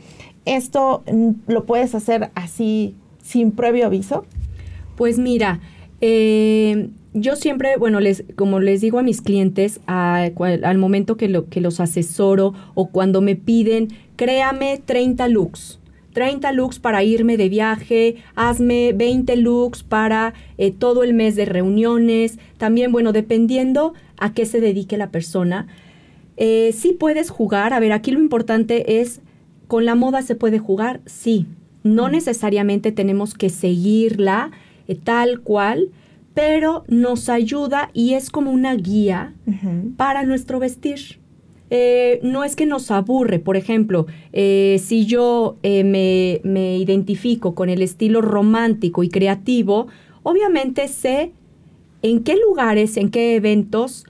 ¿Esto 0.44 1.02
mm, 1.10 1.30
lo 1.46 1.64
puedes 1.64 1.94
hacer 1.94 2.30
así 2.34 2.94
sin 3.22 3.52
previo 3.52 3.86
aviso? 3.86 4.26
Pues 4.96 5.18
mira, 5.18 5.60
eh, 6.06 6.90
yo 7.14 7.34
siempre, 7.34 7.78
bueno, 7.78 7.98
les, 7.98 8.24
como 8.36 8.60
les 8.60 8.82
digo 8.82 8.98
a 8.98 9.02
mis 9.02 9.22
clientes, 9.22 9.80
al 9.86 10.76
momento 10.76 11.16
que, 11.16 11.28
lo, 11.28 11.48
que 11.48 11.62
los 11.62 11.80
asesoro 11.80 12.52
o 12.74 12.90
cuando 12.90 13.22
me 13.22 13.36
piden, 13.36 13.88
créame 14.16 14.82
30 14.84 15.28
looks. 15.28 15.78
30 16.12 16.52
looks 16.52 16.78
para 16.78 17.02
irme 17.02 17.38
de 17.38 17.48
viaje, 17.48 18.16
hazme 18.34 18.92
20 18.92 19.34
looks 19.36 19.82
para 19.82 20.34
eh, 20.58 20.72
todo 20.72 21.04
el 21.04 21.14
mes 21.14 21.36
de 21.36 21.46
reuniones. 21.46 22.38
También, 22.58 22.92
bueno, 22.92 23.12
dependiendo 23.12 23.94
a 24.18 24.34
qué 24.34 24.44
se 24.44 24.60
dedique 24.60 24.98
la 24.98 25.10
persona, 25.10 25.68
eh, 26.36 26.74
sí 26.76 26.92
puedes 26.92 27.30
jugar. 27.30 27.72
A 27.72 27.80
ver, 27.80 27.92
aquí 27.92 28.10
lo 28.10 28.20
importante 28.20 29.00
es, 29.00 29.22
¿con 29.68 29.86
la 29.86 29.94
moda 29.94 30.20
se 30.20 30.34
puede 30.34 30.58
jugar? 30.58 31.00
Sí. 31.06 31.46
No 31.82 32.10
necesariamente 32.10 32.92
tenemos 32.92 33.32
que 33.32 33.48
seguirla 33.48 34.50
eh, 34.88 34.94
tal 34.94 35.40
cual, 35.40 35.90
pero 36.34 36.84
nos 36.88 37.28
ayuda 37.28 37.90
y 37.92 38.14
es 38.14 38.30
como 38.30 38.50
una 38.50 38.74
guía 38.74 39.34
para 39.96 40.24
nuestro 40.24 40.58
vestir. 40.58 41.20
Eh, 41.70 42.20
no 42.22 42.44
es 42.44 42.56
que 42.56 42.66
nos 42.66 42.90
aburre, 42.90 43.38
por 43.38 43.56
ejemplo, 43.56 44.06
eh, 44.32 44.80
si 44.82 45.06
yo 45.06 45.56
me, 45.62 46.40
me 46.44 46.76
identifico 46.78 47.54
con 47.54 47.68
el 47.68 47.82
estilo 47.82 48.20
romántico 48.20 49.02
y 49.02 49.08
creativo, 49.08 49.86
obviamente 50.22 50.88
sé 50.88 51.32
en 52.02 52.22
qué 52.22 52.36
lugares, 52.36 52.96
en 52.96 53.10
qué 53.10 53.36
eventos 53.36 54.04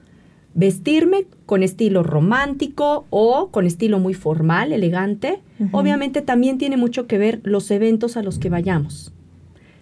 vestirme 0.55 1.27
con 1.45 1.61
estilo 1.61 2.01
romántico 2.01 3.05
o 3.11 3.49
con 3.51 3.67
estilo 3.67 3.99
muy 3.99 4.15
formal, 4.15 4.71
elegante. 4.73 5.41
Obviamente 5.71 6.21
también 6.21 6.57
tiene 6.57 6.77
mucho 6.77 7.07
que 7.07 7.17
ver 7.17 7.41
los 7.43 7.69
eventos 7.71 8.17
a 8.17 8.23
los 8.23 8.39
que 8.39 8.49
vayamos. 8.49 9.13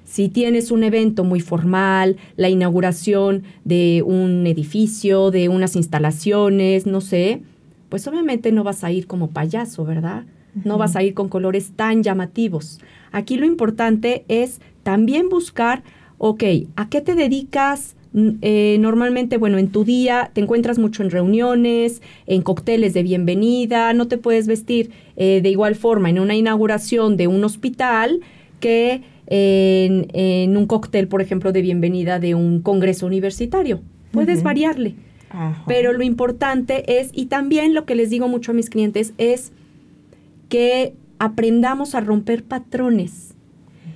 Si 0.05 0.29
tienes 0.29 0.71
un 0.71 0.83
evento 0.83 1.23
muy 1.23 1.39
formal, 1.39 2.17
la 2.35 2.49
inauguración 2.49 3.43
de 3.63 4.03
un 4.05 4.45
edificio, 4.47 5.31
de 5.31 5.49
unas 5.49 5.75
instalaciones, 5.75 6.85
no 6.85 7.01
sé, 7.01 7.41
pues 7.89 8.07
obviamente 8.07 8.51
no 8.51 8.63
vas 8.63 8.83
a 8.83 8.91
ir 8.91 9.07
como 9.07 9.29
payaso, 9.29 9.85
¿verdad? 9.85 10.25
No 10.63 10.77
vas 10.77 10.95
a 10.95 11.03
ir 11.03 11.13
con 11.13 11.29
colores 11.29 11.71
tan 11.75 12.03
llamativos. 12.03 12.79
Aquí 13.11 13.37
lo 13.37 13.45
importante 13.45 14.23
es 14.27 14.61
también 14.83 15.29
buscar, 15.29 15.83
ok, 16.19 16.43
¿a 16.75 16.89
qué 16.89 17.01
te 17.01 17.15
dedicas? 17.15 17.95
Eh, 18.41 18.77
normalmente, 18.79 19.37
bueno, 19.37 19.57
en 19.57 19.69
tu 19.69 19.83
día 19.83 20.29
te 20.33 20.41
encuentras 20.41 20.77
mucho 20.77 21.01
en 21.01 21.09
reuniones, 21.09 22.03
en 22.27 22.43
cócteles 22.43 22.93
de 22.93 23.01
bienvenida, 23.01 23.93
no 23.93 24.07
te 24.07 24.19
puedes 24.19 24.45
vestir 24.45 24.91
eh, 25.15 25.41
de 25.41 25.49
igual 25.49 25.75
forma 25.75 26.11
en 26.11 26.19
una 26.19 26.35
inauguración 26.35 27.17
de 27.17 27.27
un 27.27 27.43
hospital 27.43 28.19
que 28.59 29.01
en, 29.35 30.55
un 30.55 30.67
cóctel, 30.67 31.07
por 31.07 31.21
ejemplo, 31.21 31.51
de 31.51 31.61
bienvenida 31.61 32.19
de 32.19 32.35
un 32.35 32.61
congreso 32.61 33.07
universitario. 33.07 33.81
Puedes 34.11 34.43
variarle. 34.43 34.95
Pero 35.65 35.93
lo 35.93 36.03
importante 36.03 36.99
es, 36.99 37.09
y 37.11 37.25
también 37.25 37.73
lo 37.73 37.85
que 37.85 37.95
les 37.95 38.11
digo 38.11 38.27
mucho 38.27 38.51
a 38.51 38.53
mis 38.53 38.69
clientes, 38.69 39.13
es 39.17 39.51
que 40.49 40.93
aprendamos 41.17 41.95
a 41.95 42.01
romper 42.01 42.43
patrones 42.43 43.33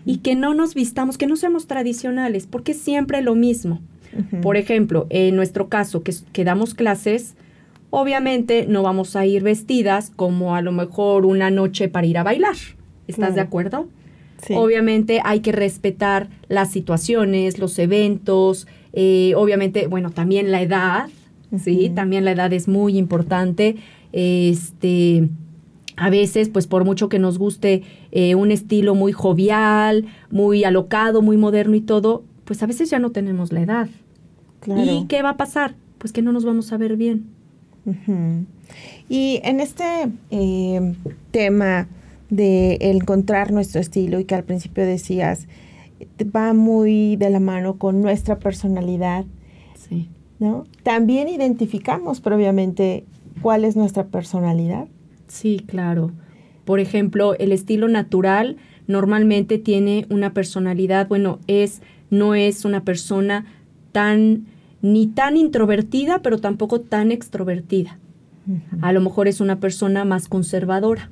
y 0.06 0.19
que 0.19 0.34
no 0.34 0.56
nos 0.56 0.73
vistamos, 0.73 1.19
que 1.19 1.28
no 1.28 1.36
seamos 1.36 1.67
tradicionales, 1.67 2.47
porque 2.47 2.71
es 2.71 2.80
siempre 2.80 3.21
lo 3.21 3.36
mismo. 3.36 3.82
Por 4.41 4.58
ejemplo, 4.58 5.06
en 5.12 5.36
nuestro 5.36 5.67
caso, 5.67 6.02
que, 6.02 6.15
que, 6.34 6.43
damos 6.43 6.73
clases, 6.73 7.36
obviamente 7.91 8.65
no 8.67 8.82
vamos 8.82 9.15
a 9.15 9.28
ir 9.28 9.43
vestidas 9.43 10.12
como 10.15 10.56
a 10.56 10.63
lo 10.63 10.71
mejor 10.71 11.28
una 11.28 11.52
noche 11.52 11.89
para 11.89 12.08
ir 12.08 12.17
a 12.17 12.23
bailar. 12.23 12.56
¿Estás 13.08 13.36
de 13.36 13.41
acuerdo? 13.41 13.88
Obviamente 14.50 15.19
hay 15.23 15.39
que 15.39 15.52
respetar 15.52 16.30
las 16.47 16.71
situaciones, 16.71 17.60
los 17.60 17.78
eventos, 17.80 18.67
eh, 18.93 19.34
obviamente, 19.36 19.88
bueno, 19.88 20.12
también 20.12 20.52
la 20.52 20.62
edad, 20.62 21.10
¿sí? 21.58 21.91
También 21.93 22.26
la 22.26 22.32
edad 22.32 22.54
es 22.54 22.67
muy 22.67 22.97
importante. 22.97 23.78
Este, 24.13 25.30
a 25.95 26.10
veces, 26.10 26.50
pues 26.50 26.67
por 26.67 26.86
mucho 26.86 27.10
que 27.10 27.19
nos 27.19 27.38
guste 27.38 27.84
eh, 28.12 28.36
un 28.36 28.52
estilo 28.52 28.95
muy 28.95 29.12
jovial, 29.12 30.06
muy 30.30 30.63
alocado, 30.63 31.21
muy 31.21 31.38
moderno 31.38 31.76
y 31.76 31.82
todo, 31.82 32.23
pues 32.45 32.62
a 32.63 32.67
veces 32.67 32.89
ya 32.89 33.00
no 33.00 33.12
tenemos 33.12 33.52
la 33.52 33.62
edad. 33.62 33.89
¿Y 34.65 35.06
qué 35.08 35.21
va 35.21 35.32
a 35.32 35.38
pasar? 35.38 35.76
Pues 35.97 36.13
que 36.13 36.21
no 36.21 36.32
nos 36.32 36.45
vamos 36.45 36.71
a 36.71 36.78
ver 36.78 36.97
bien. 36.97 37.28
Y 39.10 39.39
en 39.43 39.60
este 39.60 40.10
eh, 40.30 40.93
tema 41.32 41.88
de 42.29 42.77
encontrar 42.81 43.51
nuestro 43.51 43.79
estilo 43.81 44.19
y 44.19 44.25
que 44.25 44.35
al 44.35 44.43
principio 44.43 44.85
decías, 44.85 45.47
va 46.35 46.53
muy 46.53 47.15
de 47.15 47.29
la 47.29 47.39
mano 47.39 47.77
con 47.77 48.01
nuestra 48.01 48.39
personalidad. 48.39 49.25
Sí. 49.75 50.09
¿No? 50.39 50.65
También 50.83 51.29
identificamos 51.29 52.21
previamente 52.21 53.05
cuál 53.41 53.65
es 53.65 53.75
nuestra 53.75 54.05
personalidad. 54.05 54.87
Sí, 55.27 55.63
claro. 55.65 56.11
Por 56.65 56.79
ejemplo, 56.79 57.35
el 57.35 57.51
estilo 57.51 57.87
natural 57.87 58.57
normalmente 58.87 59.57
tiene 59.57 60.05
una 60.09 60.33
personalidad, 60.33 61.07
bueno, 61.07 61.39
es 61.47 61.81
no 62.09 62.35
es 62.35 62.65
una 62.65 62.83
persona 62.83 63.45
tan 63.91 64.45
ni 64.81 65.07
tan 65.07 65.37
introvertida, 65.37 66.21
pero 66.21 66.39
tampoco 66.39 66.81
tan 66.81 67.11
extrovertida. 67.11 67.99
A 68.81 68.93
lo 68.93 69.01
mejor 69.01 69.27
es 69.27 69.41
una 69.41 69.59
persona 69.59 70.05
más 70.05 70.29
conservadora. 70.29 71.09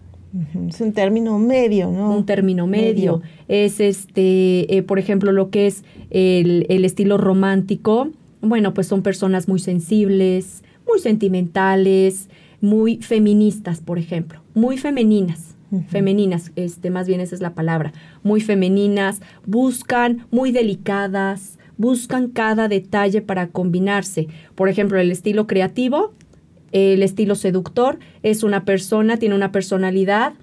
Es 0.67 0.82
un 0.82 0.91
término 0.91 1.38
medio, 1.39 1.91
¿no? 1.91 2.15
Un 2.15 2.26
término 2.26 2.67
medio. 2.67 3.21
Es 3.48 3.80
este, 3.80 4.76
eh, 4.76 4.84
por 4.84 5.00
ejemplo, 5.00 5.32
lo 5.32 5.50
que 5.50 5.67
es 5.67 5.84
el, 6.10 6.65
estilo 6.86 7.17
romántico. 7.17 8.10
Bueno, 8.41 8.74
pues 8.74 8.88
son 8.88 9.02
personas 9.02 9.48
muy 9.48 9.60
sensibles, 9.60 10.63
muy 10.88 11.00
sentimentales, 11.00 12.30
muy 12.62 12.98
feministas, 12.98 13.82
por 13.82 13.98
ejemplo, 13.98 14.41
muy 14.54 14.78
femeninas. 14.78 15.56
Femeninas, 15.89 16.54
este, 16.56 16.89
más 16.89 17.06
bien 17.06 17.19
esa 17.19 17.36
es 17.36 17.41
la 17.41 17.54
palabra, 17.54 17.91
muy 18.24 18.39
femeninas, 18.39 19.19
buscan 19.45 20.26
muy 20.32 20.54
delicadas, 20.54 21.60
buscan 21.78 22.30
cada 22.30 22.69
detalle 22.69 23.21
para 23.21 23.48
combinarse. 23.48 24.28
Por 24.54 24.69
ejemplo, 24.69 25.00
el 25.00 25.12
estilo 25.12 25.48
creativo 25.48 26.13
el 26.76 27.04
estilo 27.04 27.36
seductor 27.36 28.00
es 28.22 28.44
una 28.44 28.66
persona, 28.66 29.16
tiene 29.16 29.34
una 29.34 29.54
personalidad, 29.54 30.34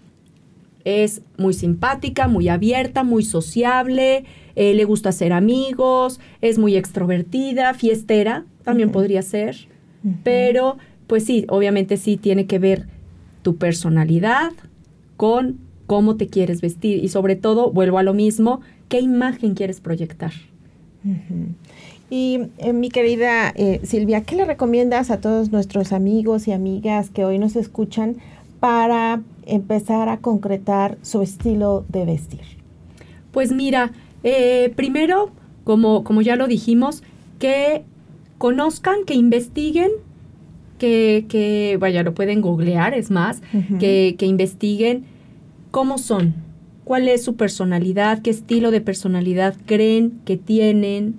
es 0.84 1.20
muy 1.36 1.52
simpática, 1.52 2.26
muy 2.26 2.48
abierta, 2.48 3.04
muy 3.04 3.22
sociable, 3.22 4.24
eh, 4.56 4.72
le 4.72 4.84
gusta 4.84 5.12
ser 5.12 5.34
amigos, 5.34 6.20
es 6.40 6.56
muy 6.56 6.76
extrovertida, 6.76 7.74
fiestera, 7.74 8.46
también 8.64 8.90
podría 8.90 9.20
ser, 9.20 9.68
pero 10.24 10.78
pues 11.06 11.26
sí, 11.26 11.44
obviamente 11.48 11.98
sí 11.98 12.16
tiene 12.16 12.46
que 12.46 12.58
ver 12.58 12.86
tu 13.42 13.56
personalidad 13.56 14.52
con 15.18 15.58
cómo 15.86 16.16
te 16.16 16.28
quieres 16.28 16.62
vestir 16.62 17.04
y 17.04 17.08
sobre 17.08 17.36
todo, 17.36 17.70
vuelvo 17.72 17.98
a 17.98 18.02
lo 18.02 18.14
mismo, 18.14 18.62
qué 18.88 19.00
imagen 19.00 19.54
quieres 19.54 19.82
proyectar. 19.82 20.32
Y 22.14 22.40
eh, 22.58 22.74
mi 22.74 22.90
querida 22.90 23.54
eh, 23.56 23.80
Silvia, 23.84 24.22
¿qué 24.22 24.36
le 24.36 24.44
recomiendas 24.44 25.10
a 25.10 25.18
todos 25.18 25.50
nuestros 25.50 25.94
amigos 25.94 26.46
y 26.46 26.52
amigas 26.52 27.08
que 27.08 27.24
hoy 27.24 27.38
nos 27.38 27.56
escuchan 27.56 28.18
para 28.60 29.22
empezar 29.46 30.10
a 30.10 30.18
concretar 30.18 30.98
su 31.00 31.22
estilo 31.22 31.86
de 31.88 32.04
vestir? 32.04 32.42
Pues 33.30 33.50
mira, 33.50 33.92
eh, 34.24 34.74
primero, 34.76 35.30
como, 35.64 36.04
como 36.04 36.20
ya 36.20 36.36
lo 36.36 36.48
dijimos, 36.48 37.02
que 37.38 37.82
conozcan, 38.36 39.06
que 39.06 39.14
investiguen, 39.14 39.90
que, 40.78 41.24
que 41.30 41.78
vaya, 41.80 42.02
lo 42.02 42.12
pueden 42.12 42.42
googlear, 42.42 42.92
es 42.92 43.10
más, 43.10 43.40
que, 43.80 44.16
que 44.18 44.26
investiguen 44.26 45.06
cómo 45.70 45.96
son, 45.96 46.34
cuál 46.84 47.08
es 47.08 47.24
su 47.24 47.36
personalidad, 47.36 48.20
qué 48.20 48.28
estilo 48.28 48.70
de 48.70 48.82
personalidad 48.82 49.56
creen 49.64 50.20
que 50.26 50.36
tienen, 50.36 51.14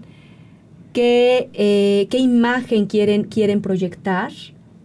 qué, 0.93 1.49
eh, 1.53 2.07
qué 2.09 2.19
imagen 2.19 2.85
quieren, 2.85 3.25
quieren 3.25 3.61
proyectar 3.61 4.31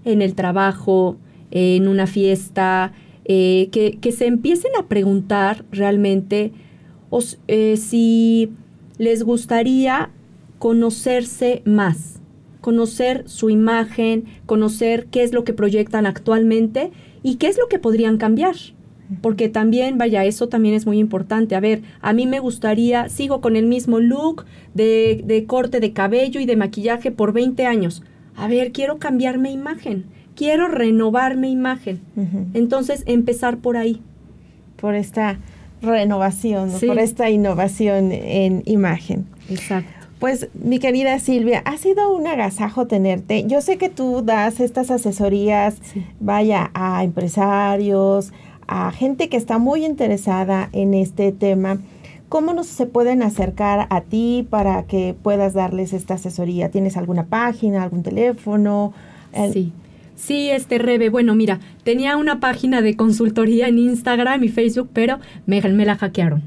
en 0.05 0.23
el 0.23 0.35
trabajo, 0.35 1.17
en 1.51 1.87
una 1.87 2.07
fiesta, 2.07 2.93
eh, 3.25 3.69
que, 3.71 4.13
se 4.13 4.27
empiecen 4.27 4.73
a 4.79 4.87
preguntar 4.89 5.65
realmente 5.71 6.53
eh, 7.47 7.77
si 7.77 8.51
les 8.97 9.23
gustaría 9.23 10.11
conocerse 10.59 11.63
más, 11.67 12.21
conocer 12.63 13.29
su 13.29 13.51
imagen, 13.51 14.25
conocer 14.47 15.07
qué 15.11 15.23
es 15.23 15.33
lo 15.33 15.45
que 15.45 15.53
proyectan 15.53 16.07
actualmente 16.07 16.91
y 17.23 17.37
qué 17.37 17.49
es 17.49 17.59
lo 17.59 17.69
que 17.69 17.79
podrían 17.79 18.17
cambiar 18.17 18.57
porque 19.23 19.49
también, 19.49 19.99
vaya, 19.99 20.25
eso 20.25 20.49
también 20.49 20.75
es 20.75 20.87
muy 20.87 20.99
importante. 20.99 21.57
A 21.57 21.61
ver, 21.61 21.83
a 22.01 22.13
mí 22.13 22.27
me 22.27 22.41
gustaría, 22.41 23.09
sigo 23.09 23.41
con 23.41 23.57
el 23.57 23.67
mismo 23.67 24.01
look 24.01 24.45
de, 24.75 25.23
de 25.25 25.45
corte 25.47 25.81
de 25.81 25.93
cabello 25.93 26.41
y 26.41 26.47
de 26.47 26.57
maquillaje 26.57 27.11
por 27.11 27.33
20 27.33 27.67
años. 27.67 28.03
A 28.37 28.49
ver, 28.49 28.73
quiero 28.73 28.99
cambiar 28.99 29.39
mi 29.39 29.51
imagen, 29.51 30.05
quiero 30.37 30.69
renovar 30.69 31.37
mi 31.37 31.51
imagen. 31.51 32.01
Entonces, 32.55 33.03
empezar 33.07 33.59
por 33.59 33.77
ahí. 33.77 34.01
Por 34.77 34.95
esta 34.95 35.39
renovación, 35.83 36.71
por 36.87 36.99
esta 36.99 37.31
innovación 37.31 38.13
en 38.13 38.63
imagen. 38.65 39.27
Exacto. 39.51 39.91
Pues 40.19 40.49
mi 40.55 40.81
querida 40.81 41.19
Silvia, 41.21 41.63
ha 41.65 41.77
sido 41.77 42.15
un 42.15 42.27
agasajo 42.27 42.87
tenerte. 42.89 43.45
Yo 43.47 43.61
sé 43.61 43.79
que 43.79 43.89
tú 43.89 44.23
das 44.25 44.59
estas 44.59 44.91
asesorías, 44.91 45.77
vaya, 46.19 46.71
a 46.75 47.05
empresarios, 47.05 48.33
a 48.69 48.93
gente 48.93 49.29
que 49.29 49.37
está 49.37 49.59
muy 49.59 49.85
interesada 49.85 50.69
en 50.73 50.95
este 50.95 51.33
tema. 51.33 51.79
¿Cómo 52.29 52.53
nos 52.53 52.67
se 52.67 52.87
pueden 52.87 53.23
acercar 53.23 53.87
a 53.91 54.03
ti 54.03 54.47
para 54.49 54.85
que 54.85 55.17
puedas 55.21 55.55
darles 55.55 55.95
esta 55.95 56.15
asesoría? 56.15 56.71
¿Tienes 56.71 56.97
alguna 56.97 57.27
página, 57.27 57.83
algún 57.83 58.03
teléfono? 58.03 58.93
Sí. 59.53 59.73
Sí, 60.15 60.51
este 60.51 60.79
Rebe, 60.79 61.11
bueno, 61.11 61.35
mira, 61.35 61.61
tenía 61.85 62.17
una 62.17 62.41
página 62.41 62.83
de 62.83 62.97
consultoría 62.97 63.69
en 63.69 63.79
Instagram 63.79 64.43
y 64.43 64.49
Facebook, 64.49 64.91
pero 64.93 65.19
me, 65.47 65.63
me 65.63 65.87
la 65.87 65.97
hackearon. 65.97 66.43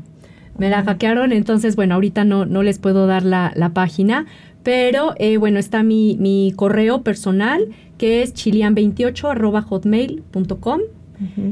Me 0.57 0.69
la 0.69 0.83
hackearon, 0.83 1.31
entonces, 1.31 1.77
bueno, 1.77 1.95
ahorita 1.95 2.25
no, 2.25 2.45
no 2.45 2.63
les 2.63 2.79
puedo 2.79 3.07
dar 3.07 3.23
la, 3.23 3.53
la 3.55 3.69
página, 3.69 4.25
pero 4.61 5.13
eh, 5.17 5.37
bueno, 5.37 5.57
está 5.57 5.83
mi, 5.83 6.17
mi, 6.19 6.53
correo 6.55 7.01
personal, 7.01 7.69
que 7.97 8.21
es 8.21 8.35
chilian28 8.35 9.63
hotmail.com. 9.63 10.81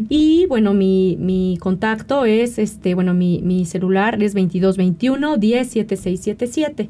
Y 0.10 0.45
bueno, 0.47 0.73
mi, 0.73 1.15
mi, 1.19 1.58
contacto 1.60 2.25
es, 2.25 2.58
este, 2.58 2.95
bueno, 2.95 3.13
mi, 3.13 3.41
mi 3.43 3.65
celular 3.65 4.15
es 4.23 4.34
2221 4.34 5.38
107677. 5.38 6.89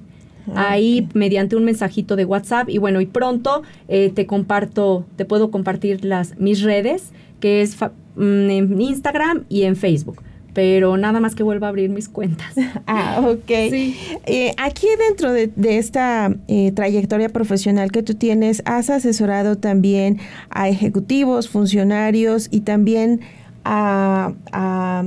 Ahí 0.56 1.08
mediante 1.14 1.56
un 1.56 1.66
mensajito 1.66 2.16
de 2.16 2.26
WhatsApp. 2.26 2.70
Y 2.70 2.78
bueno, 2.78 3.02
y 3.02 3.06
pronto 3.06 3.64
eh, 3.88 4.12
te 4.14 4.26
comparto, 4.26 5.06
te 5.16 5.26
puedo 5.26 5.52
compartir 5.52 6.06
las 6.06 6.40
mis 6.40 6.64
redes, 6.64 7.12
que 7.40 7.62
es 7.62 7.78
mm, 8.16 8.50
en 8.50 8.82
Instagram 8.82 9.44
y 9.50 9.64
en 9.64 9.76
Facebook 9.76 10.24
pero 10.54 10.98
nada 10.98 11.20
más 11.20 11.36
que 11.36 11.44
vuelva 11.44 11.68
a 11.68 11.70
abrir 11.70 11.90
mis 11.90 12.10
cuentas. 12.10 12.54
ah, 12.88 13.22
ok. 13.26 13.50
Eh, 13.50 14.54
aquí 14.58 14.88
dentro 15.08 15.32
de, 15.32 15.52
esta 15.78 16.36
eh, 16.48 16.72
trayectoria 16.72 17.30
profesional 17.30 17.92
que 17.92 18.04
tú 18.04 18.16
tienes, 18.16 18.62
has 18.66 18.90
asesorado 18.90 19.58
también 19.58 20.20
a 20.50 20.70
ejecutivos, 20.70 21.50
funcionarios 21.50 22.48
y 22.52 22.62
también 22.62 23.22
a, 23.64 24.34
a 24.52 25.04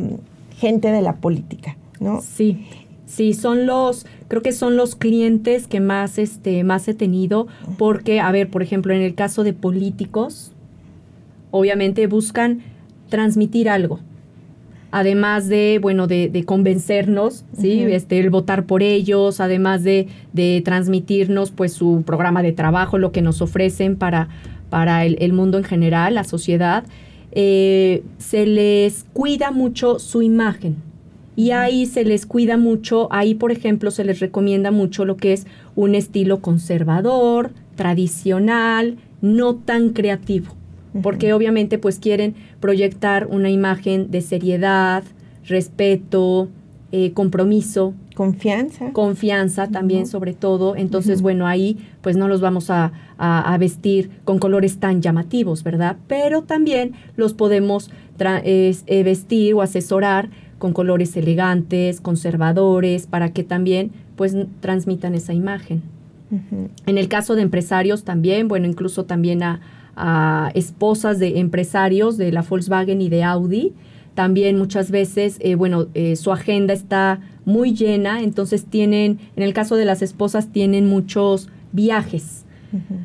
gente 0.57 0.93
de 0.93 1.03
la 1.03 1.17
política, 1.17 1.77
¿no? 2.01 2.21
Sí. 2.21 2.67
Sí, 3.13 3.35
son 3.35 3.67
los, 3.67 4.07
creo 4.29 4.41
que 4.41 4.53
son 4.53 4.79
los 4.79 4.97
clientes 4.97 5.67
que 5.67 5.81
más, 5.81 6.17
este, 6.17 6.65
más 6.65 6.89
he 6.89 6.95
tenido, 6.95 7.47
porque, 7.77 8.21
a 8.21 8.33
ver, 8.33 8.49
por 8.49 8.63
ejemplo, 8.63 8.95
en 8.95 9.03
el 9.03 9.15
caso 9.15 9.45
de 9.45 9.53
políticos, 9.53 10.53
obviamente 11.51 12.07
buscan 12.07 12.63
transmitir 13.11 13.69
algo, 13.69 14.01
además 14.93 15.49
de, 15.49 15.79
bueno, 15.83 16.07
de, 16.07 16.45
convencernos, 16.47 17.45
¿sí? 17.59 17.81
este, 17.89 18.21
el 18.21 18.31
votar 18.31 18.67
por 18.67 18.83
ellos, 18.83 19.41
además 19.41 19.83
de, 19.83 20.07
de, 20.33 20.63
transmitirnos, 20.65 21.51
pues, 21.51 21.73
su 21.73 22.03
programa 22.07 22.43
de 22.43 22.53
trabajo, 22.53 22.99
lo 22.99 23.11
que 23.11 23.23
nos 23.23 23.41
ofrecen 23.41 23.97
para, 23.97 24.29
para 24.69 25.05
el, 25.05 25.33
mundo 25.33 25.59
en 25.59 25.65
general, 25.65 26.15
la 26.15 26.25
sociedad, 26.25 26.85
eh, 27.33 28.03
se 28.19 28.47
les 28.47 29.05
cuida 29.15 29.51
mucho 29.51 29.99
su 29.99 30.21
imagen, 30.21 30.77
y 31.35 31.53
ahí 31.53 31.87
se 31.87 32.05
les 32.05 32.27
cuida 32.27 32.59
mucho, 32.59 33.09
ahí 33.11 33.35
por 33.35 33.53
ejemplo 33.53 33.91
se 33.91 34.05
les 34.05 34.21
recomienda 34.21 34.71
mucho 34.71 35.07
lo 35.07 35.17
que 35.17 35.33
es 35.33 35.47
un 35.75 35.95
estilo 35.95 36.41
conservador, 36.41 37.53
tradicional, 37.75 38.99
no 39.23 39.55
tan 39.55 39.91
creativo, 39.91 40.55
porque 41.01 41.33
obviamente 41.33 41.79
pues 41.79 41.99
quieren 41.99 42.35
proyectar 42.61 43.27
una 43.27 43.51
imagen 43.51 44.11
de 44.11 44.21
seriedad, 44.21 45.05
respeto, 45.47 46.49
eh, 46.91 47.13
compromiso. 47.13 47.95
Confianza. 48.15 48.93
Confianza 48.93 49.69
también 49.69 50.07
sobre 50.07 50.35
todo. 50.35 50.77
Entonces, 50.77 51.23
bueno, 51.23 51.47
ahí 51.47 51.79
pues 52.03 52.17
no 52.17 52.29
los 52.29 52.43
vamos 52.43 52.69
a, 52.69 52.93
vestir 53.59 54.11
con 54.25 54.39
colores 54.39 54.79
tan 54.79 55.01
llamativos, 55.01 55.63
¿verdad? 55.63 55.97
Pero 56.09 56.43
también 56.43 56.93
los 57.17 57.33
podemos 57.33 57.91
eh, 58.19 59.03
vestir 59.05 59.55
o 59.55 59.63
asesorar 59.63 60.29
con 60.59 60.73
colores 60.73 61.17
elegantes, 61.17 62.01
conservadores, 62.01 63.07
para 63.07 63.33
que 63.33 63.45
también 63.45 63.93
pues 64.17 64.37
transmitan 64.61 65.15
esa 65.15 65.33
imagen. 65.33 65.83
En 66.87 66.99
el 66.99 67.09
caso 67.09 67.35
de 67.35 67.43
empresarios 67.43 68.05
también, 68.05 68.49
bueno, 68.49 68.67
incluso 68.67 69.05
también 69.05 69.43
a, 69.43 69.61
esposas 70.55 71.19
de 71.19 71.39
empresarios 71.39 72.17
de 72.17 72.33
la 72.33 72.43
Volkswagen 72.43 73.01
y 73.03 73.09
de 73.09 73.25
Audi, 73.25 73.73
también 74.15 74.59
muchas 74.59 74.91
veces, 74.91 75.39
eh, 75.41 75.55
bueno, 75.55 75.87
eh, 75.95 76.17
su 76.17 76.33
agenda 76.33 76.75
está 76.75 77.21
muy 77.45 77.75
llena, 77.75 78.23
entonces 78.23 78.67
tienen, 78.67 79.19
en 79.37 79.43
el 79.43 79.55
caso 79.55 79.77
de 79.77 79.87
las 79.87 80.03
esposas, 80.03 80.53
tienen 80.53 80.87
muchos 80.87 81.49
viajes. 81.73 82.45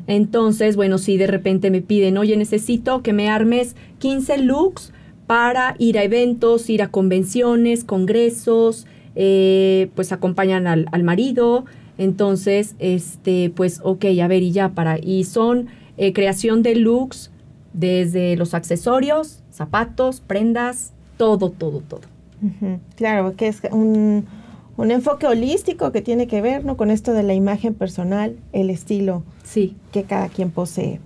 Entonces, 0.06 0.76
bueno, 0.76 0.96
si 0.96 1.18
de 1.18 1.26
repente 1.26 1.70
me 1.70 1.82
piden, 1.82 2.16
oye, 2.16 2.38
necesito 2.38 3.02
que 3.02 3.12
me 3.12 3.28
armes 3.28 3.76
15 3.98 4.38
looks 4.38 4.94
para 5.26 5.74
ir 5.78 5.98
a 5.98 6.04
eventos, 6.04 6.70
ir 6.70 6.80
a 6.80 6.88
convenciones, 6.88 7.84
congresos, 7.84 8.86
eh, 9.14 9.90
pues 9.94 10.10
acompañan 10.12 10.66
al, 10.66 11.02
marido. 11.02 11.66
Entonces, 11.98 12.76
este, 12.78 13.52
pues, 13.54 13.80
ok, 13.84 14.06
a 14.22 14.26
ver, 14.26 14.42
y 14.42 14.52
ya 14.52 14.70
para. 14.70 14.98
Y 14.98 15.24
son 15.24 15.66
eh, 15.98 16.12
creación 16.12 16.62
de 16.62 16.76
looks 16.76 17.30
desde 17.72 18.36
los 18.36 18.54
accesorios, 18.54 19.42
zapatos, 19.50 20.20
prendas, 20.20 20.92
todo, 21.16 21.50
todo, 21.50 21.80
todo. 21.80 22.02
Claro, 22.94 23.34
que 23.34 23.48
es 23.48 23.60
un, 23.72 24.26
un, 24.76 24.90
enfoque 24.92 25.26
holístico 25.26 25.90
que 25.90 26.02
tiene 26.02 26.28
que 26.28 26.40
ver 26.40 26.64
¿no? 26.64 26.76
con 26.76 26.90
esto 26.90 27.12
de 27.12 27.24
la 27.24 27.34
imagen 27.34 27.74
personal, 27.74 28.36
el 28.52 28.70
estilo 28.70 29.24
sí. 29.42 29.74
que 29.90 30.04
cada 30.04 30.28
quien 30.28 30.52
posee. 30.52 31.00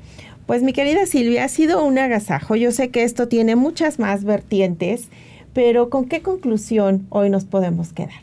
Pues 0.47 0.63
mi 0.63 0.75
querida 0.75 1.07
Silvia, 1.07 1.45
ha 1.45 1.49
sido 1.49 1.83
un 1.85 1.99
agasajo. 1.99 2.55
Yo 2.55 2.71
sé 2.71 2.91
que 2.91 3.05
esto 3.05 3.29
tiene 3.29 3.57
muchas 3.57 3.99
más 3.99 4.25
vertientes, 4.25 5.09
pero 5.55 5.89
¿con 5.89 6.05
qué 6.05 6.21
conclusión 6.21 7.07
hoy 7.09 7.31
nos 7.31 7.47
podemos 7.47 7.95
quedar? 7.95 8.21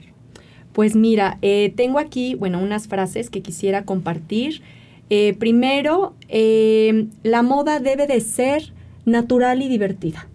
Pues 0.74 0.96
mira, 0.96 1.40
eh, 1.42 1.74
tengo 1.76 1.98
aquí, 1.98 2.36
bueno, 2.36 2.62
unas 2.62 2.88
frases 2.88 3.32
que 3.32 3.42
quisiera 3.42 3.86
compartir. 3.86 4.62
Eh, 5.10 5.36
primero, 5.38 6.14
eh, 6.28 7.08
la 7.24 7.42
moda 7.42 7.80
debe 7.80 8.08
de 8.08 8.22
ser 8.22 8.74
natural 9.06 9.62
y 9.62 9.68
divertida. 9.68 10.28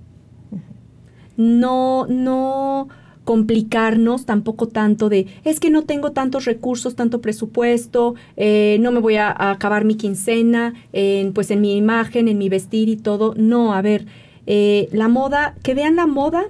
No, 1.36 2.06
no 2.08 2.88
complicarnos 3.24 4.26
tampoco 4.26 4.68
tanto 4.68 5.08
de, 5.08 5.26
es 5.44 5.58
que 5.58 5.70
no 5.70 5.82
tengo 5.84 6.12
tantos 6.12 6.44
recursos, 6.44 6.94
tanto 6.94 7.20
presupuesto, 7.20 8.14
eh, 8.36 8.76
no 8.80 8.92
me 8.92 9.00
voy 9.00 9.16
a, 9.16 9.34
acabar 9.50 9.84
mi 9.84 9.94
quincena, 9.94 10.74
en, 10.92 11.32
pues 11.32 11.50
en 11.50 11.60
mi 11.60 11.76
imagen, 11.76 12.28
en 12.28 12.38
mi 12.38 12.48
vestir 12.48 12.88
y 12.88 12.96
todo. 12.96 13.34
No, 13.36 13.72
a 13.72 13.82
ver, 13.82 14.06
eh, 14.46 14.88
la 14.92 15.08
moda, 15.08 15.56
que 15.62 15.74
vean 15.74 15.96
la 15.96 16.06
moda, 16.06 16.44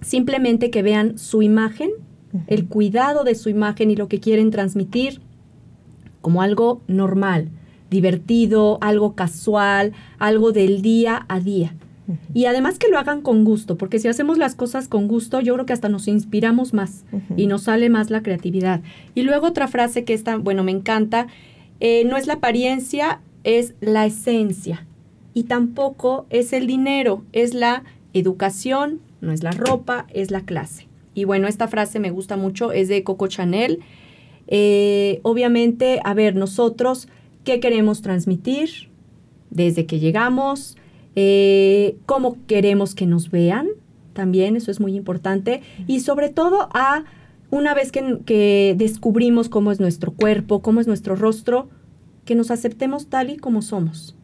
simplemente 0.00 0.70
que 0.70 0.82
vean 0.82 1.18
su 1.18 1.42
imagen, 1.42 1.90
el 2.46 2.66
cuidado 2.66 3.24
de 3.24 3.34
su 3.34 3.50
imagen 3.50 3.90
y 3.90 3.96
lo 3.96 4.08
que 4.08 4.18
quieren 4.18 4.50
transmitir 4.50 5.20
como 6.22 6.40
algo 6.40 6.80
normal, 6.86 7.50
divertido, 7.90 8.78
algo 8.80 9.14
casual, 9.14 9.92
algo 10.18 10.52
del 10.52 10.80
día 10.80 11.26
a 11.28 11.38
día. 11.40 11.74
Y 12.34 12.46
además 12.46 12.78
que 12.78 12.88
lo 12.88 12.98
hagan 12.98 13.22
con 13.22 13.44
gusto, 13.44 13.78
porque 13.78 13.98
si 13.98 14.08
hacemos 14.08 14.36
las 14.36 14.54
cosas 14.54 14.88
con 14.88 15.06
gusto, 15.08 15.40
yo 15.40 15.54
creo 15.54 15.66
que 15.66 15.72
hasta 15.72 15.88
nos 15.88 16.08
inspiramos 16.08 16.74
más 16.74 17.04
y 17.36 17.46
nos 17.46 17.62
sale 17.62 17.90
más 17.90 18.10
la 18.10 18.22
creatividad. 18.22 18.80
Y 19.14 19.22
luego 19.22 19.46
otra 19.48 19.68
frase 19.68 20.04
que 20.04 20.14
está, 20.14 20.36
bueno, 20.36 20.64
me 20.64 20.72
encanta, 20.72 21.28
eh, 21.80 22.04
no 22.04 22.16
es 22.16 22.26
la 22.26 22.34
apariencia, 22.34 23.20
es 23.44 23.74
la 23.80 24.06
esencia. 24.06 24.86
Y 25.34 25.44
tampoco 25.44 26.26
es 26.30 26.52
el 26.52 26.66
dinero, 26.66 27.24
es 27.32 27.54
la 27.54 27.84
educación, 28.12 29.00
no 29.20 29.32
es 29.32 29.42
la 29.42 29.52
ropa, 29.52 30.06
es 30.12 30.30
la 30.30 30.42
clase. 30.42 30.88
Y 31.14 31.24
bueno, 31.24 31.46
esta 31.46 31.68
frase 31.68 32.00
me 32.00 32.10
gusta 32.10 32.36
mucho, 32.36 32.72
es 32.72 32.88
de 32.88 33.04
Coco 33.04 33.28
Chanel. 33.28 33.80
Eh, 34.48 35.20
obviamente, 35.22 36.00
a 36.04 36.14
ver, 36.14 36.34
nosotros, 36.34 37.08
¿qué 37.44 37.60
queremos 37.60 38.02
transmitir? 38.02 38.88
Desde 39.50 39.86
que 39.86 39.98
llegamos, 39.98 40.76
eh, 41.14 41.96
cómo 42.06 42.38
queremos 42.46 42.94
que 42.94 43.06
nos 43.06 43.30
vean, 43.30 43.68
también 44.12 44.56
eso 44.56 44.70
es 44.70 44.80
muy 44.80 44.96
importante, 44.96 45.62
y 45.86 46.00
sobre 46.00 46.28
todo 46.28 46.68
a 46.72 47.04
una 47.50 47.74
vez 47.74 47.92
que, 47.92 48.74
descubrimos 48.78 49.50
cómo 49.50 49.72
es 49.72 49.80
nuestro 49.80 50.12
cuerpo, 50.12 50.62
cómo 50.62 50.80
es 50.80 50.86
nuestro 50.86 51.16
rostro, 51.16 51.68
que 52.24 52.34
nos 52.34 52.50
aceptemos 52.50 53.08
tal 53.08 53.30
y 53.30 53.36
como 53.36 53.60
somos, 53.60 54.16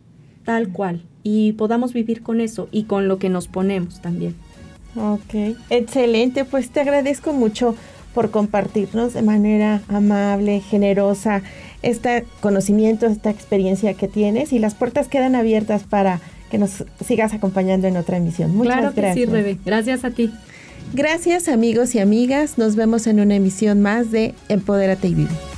tal 0.45 0.73
cual, 0.73 1.03
y 1.23 1.53
podamos 1.53 1.93
vivir 1.93 2.23
con 2.23 2.41
eso 2.41 2.69
y 2.73 2.85
con 2.85 3.07
lo 3.07 3.19
que 3.19 3.29
nos 3.29 3.49
ponemos 3.49 4.01
también. 4.01 4.35
Ok, 4.97 5.57
excelente, 5.69 6.47
pues 6.47 6.71
te 6.71 6.81
agradezco 6.81 7.35
mucho 7.35 7.75
por 8.15 8.31
compartirnos 8.31 9.15
de 9.15 9.23
manera 9.23 9.83
amable, 9.89 10.61
generosa, 10.61 11.43
este 11.83 12.25
conocimiento, 12.41 13.07
esta 13.07 13.31
experiencia 13.31 13.95
que 13.95 14.09
tienes 14.09 14.53
y 14.53 14.59
las 14.59 14.75
puertas 14.75 15.09
quedan 15.09 15.35
abiertas 15.35 15.85
para 15.85 16.21
que 16.51 16.59
nos 16.59 16.85
sigas 17.05 17.35
acompañando 17.35 17.87
en 17.87 17.97
otra 17.97 18.17
emisión. 18.17 18.57
Muchas 18.57 18.79
claro 18.79 18.95
que 18.95 19.13
sí, 19.15 19.25
Rebe. 19.27 19.59
Gracias 19.65 20.05
a 20.05 20.11
ti. 20.11 20.33
Gracias 20.95 21.49
amigos 21.49 21.95
y 21.95 21.99
amigas. 21.99 22.57
Nos 22.57 22.75
vemos 22.75 23.07
en 23.07 23.21
una 23.21 23.37
emisión 23.37 23.81
más 23.83 24.11
de 24.11 24.35
Empodérate 24.49 25.09
y 25.09 25.15
Vive. 25.15 25.58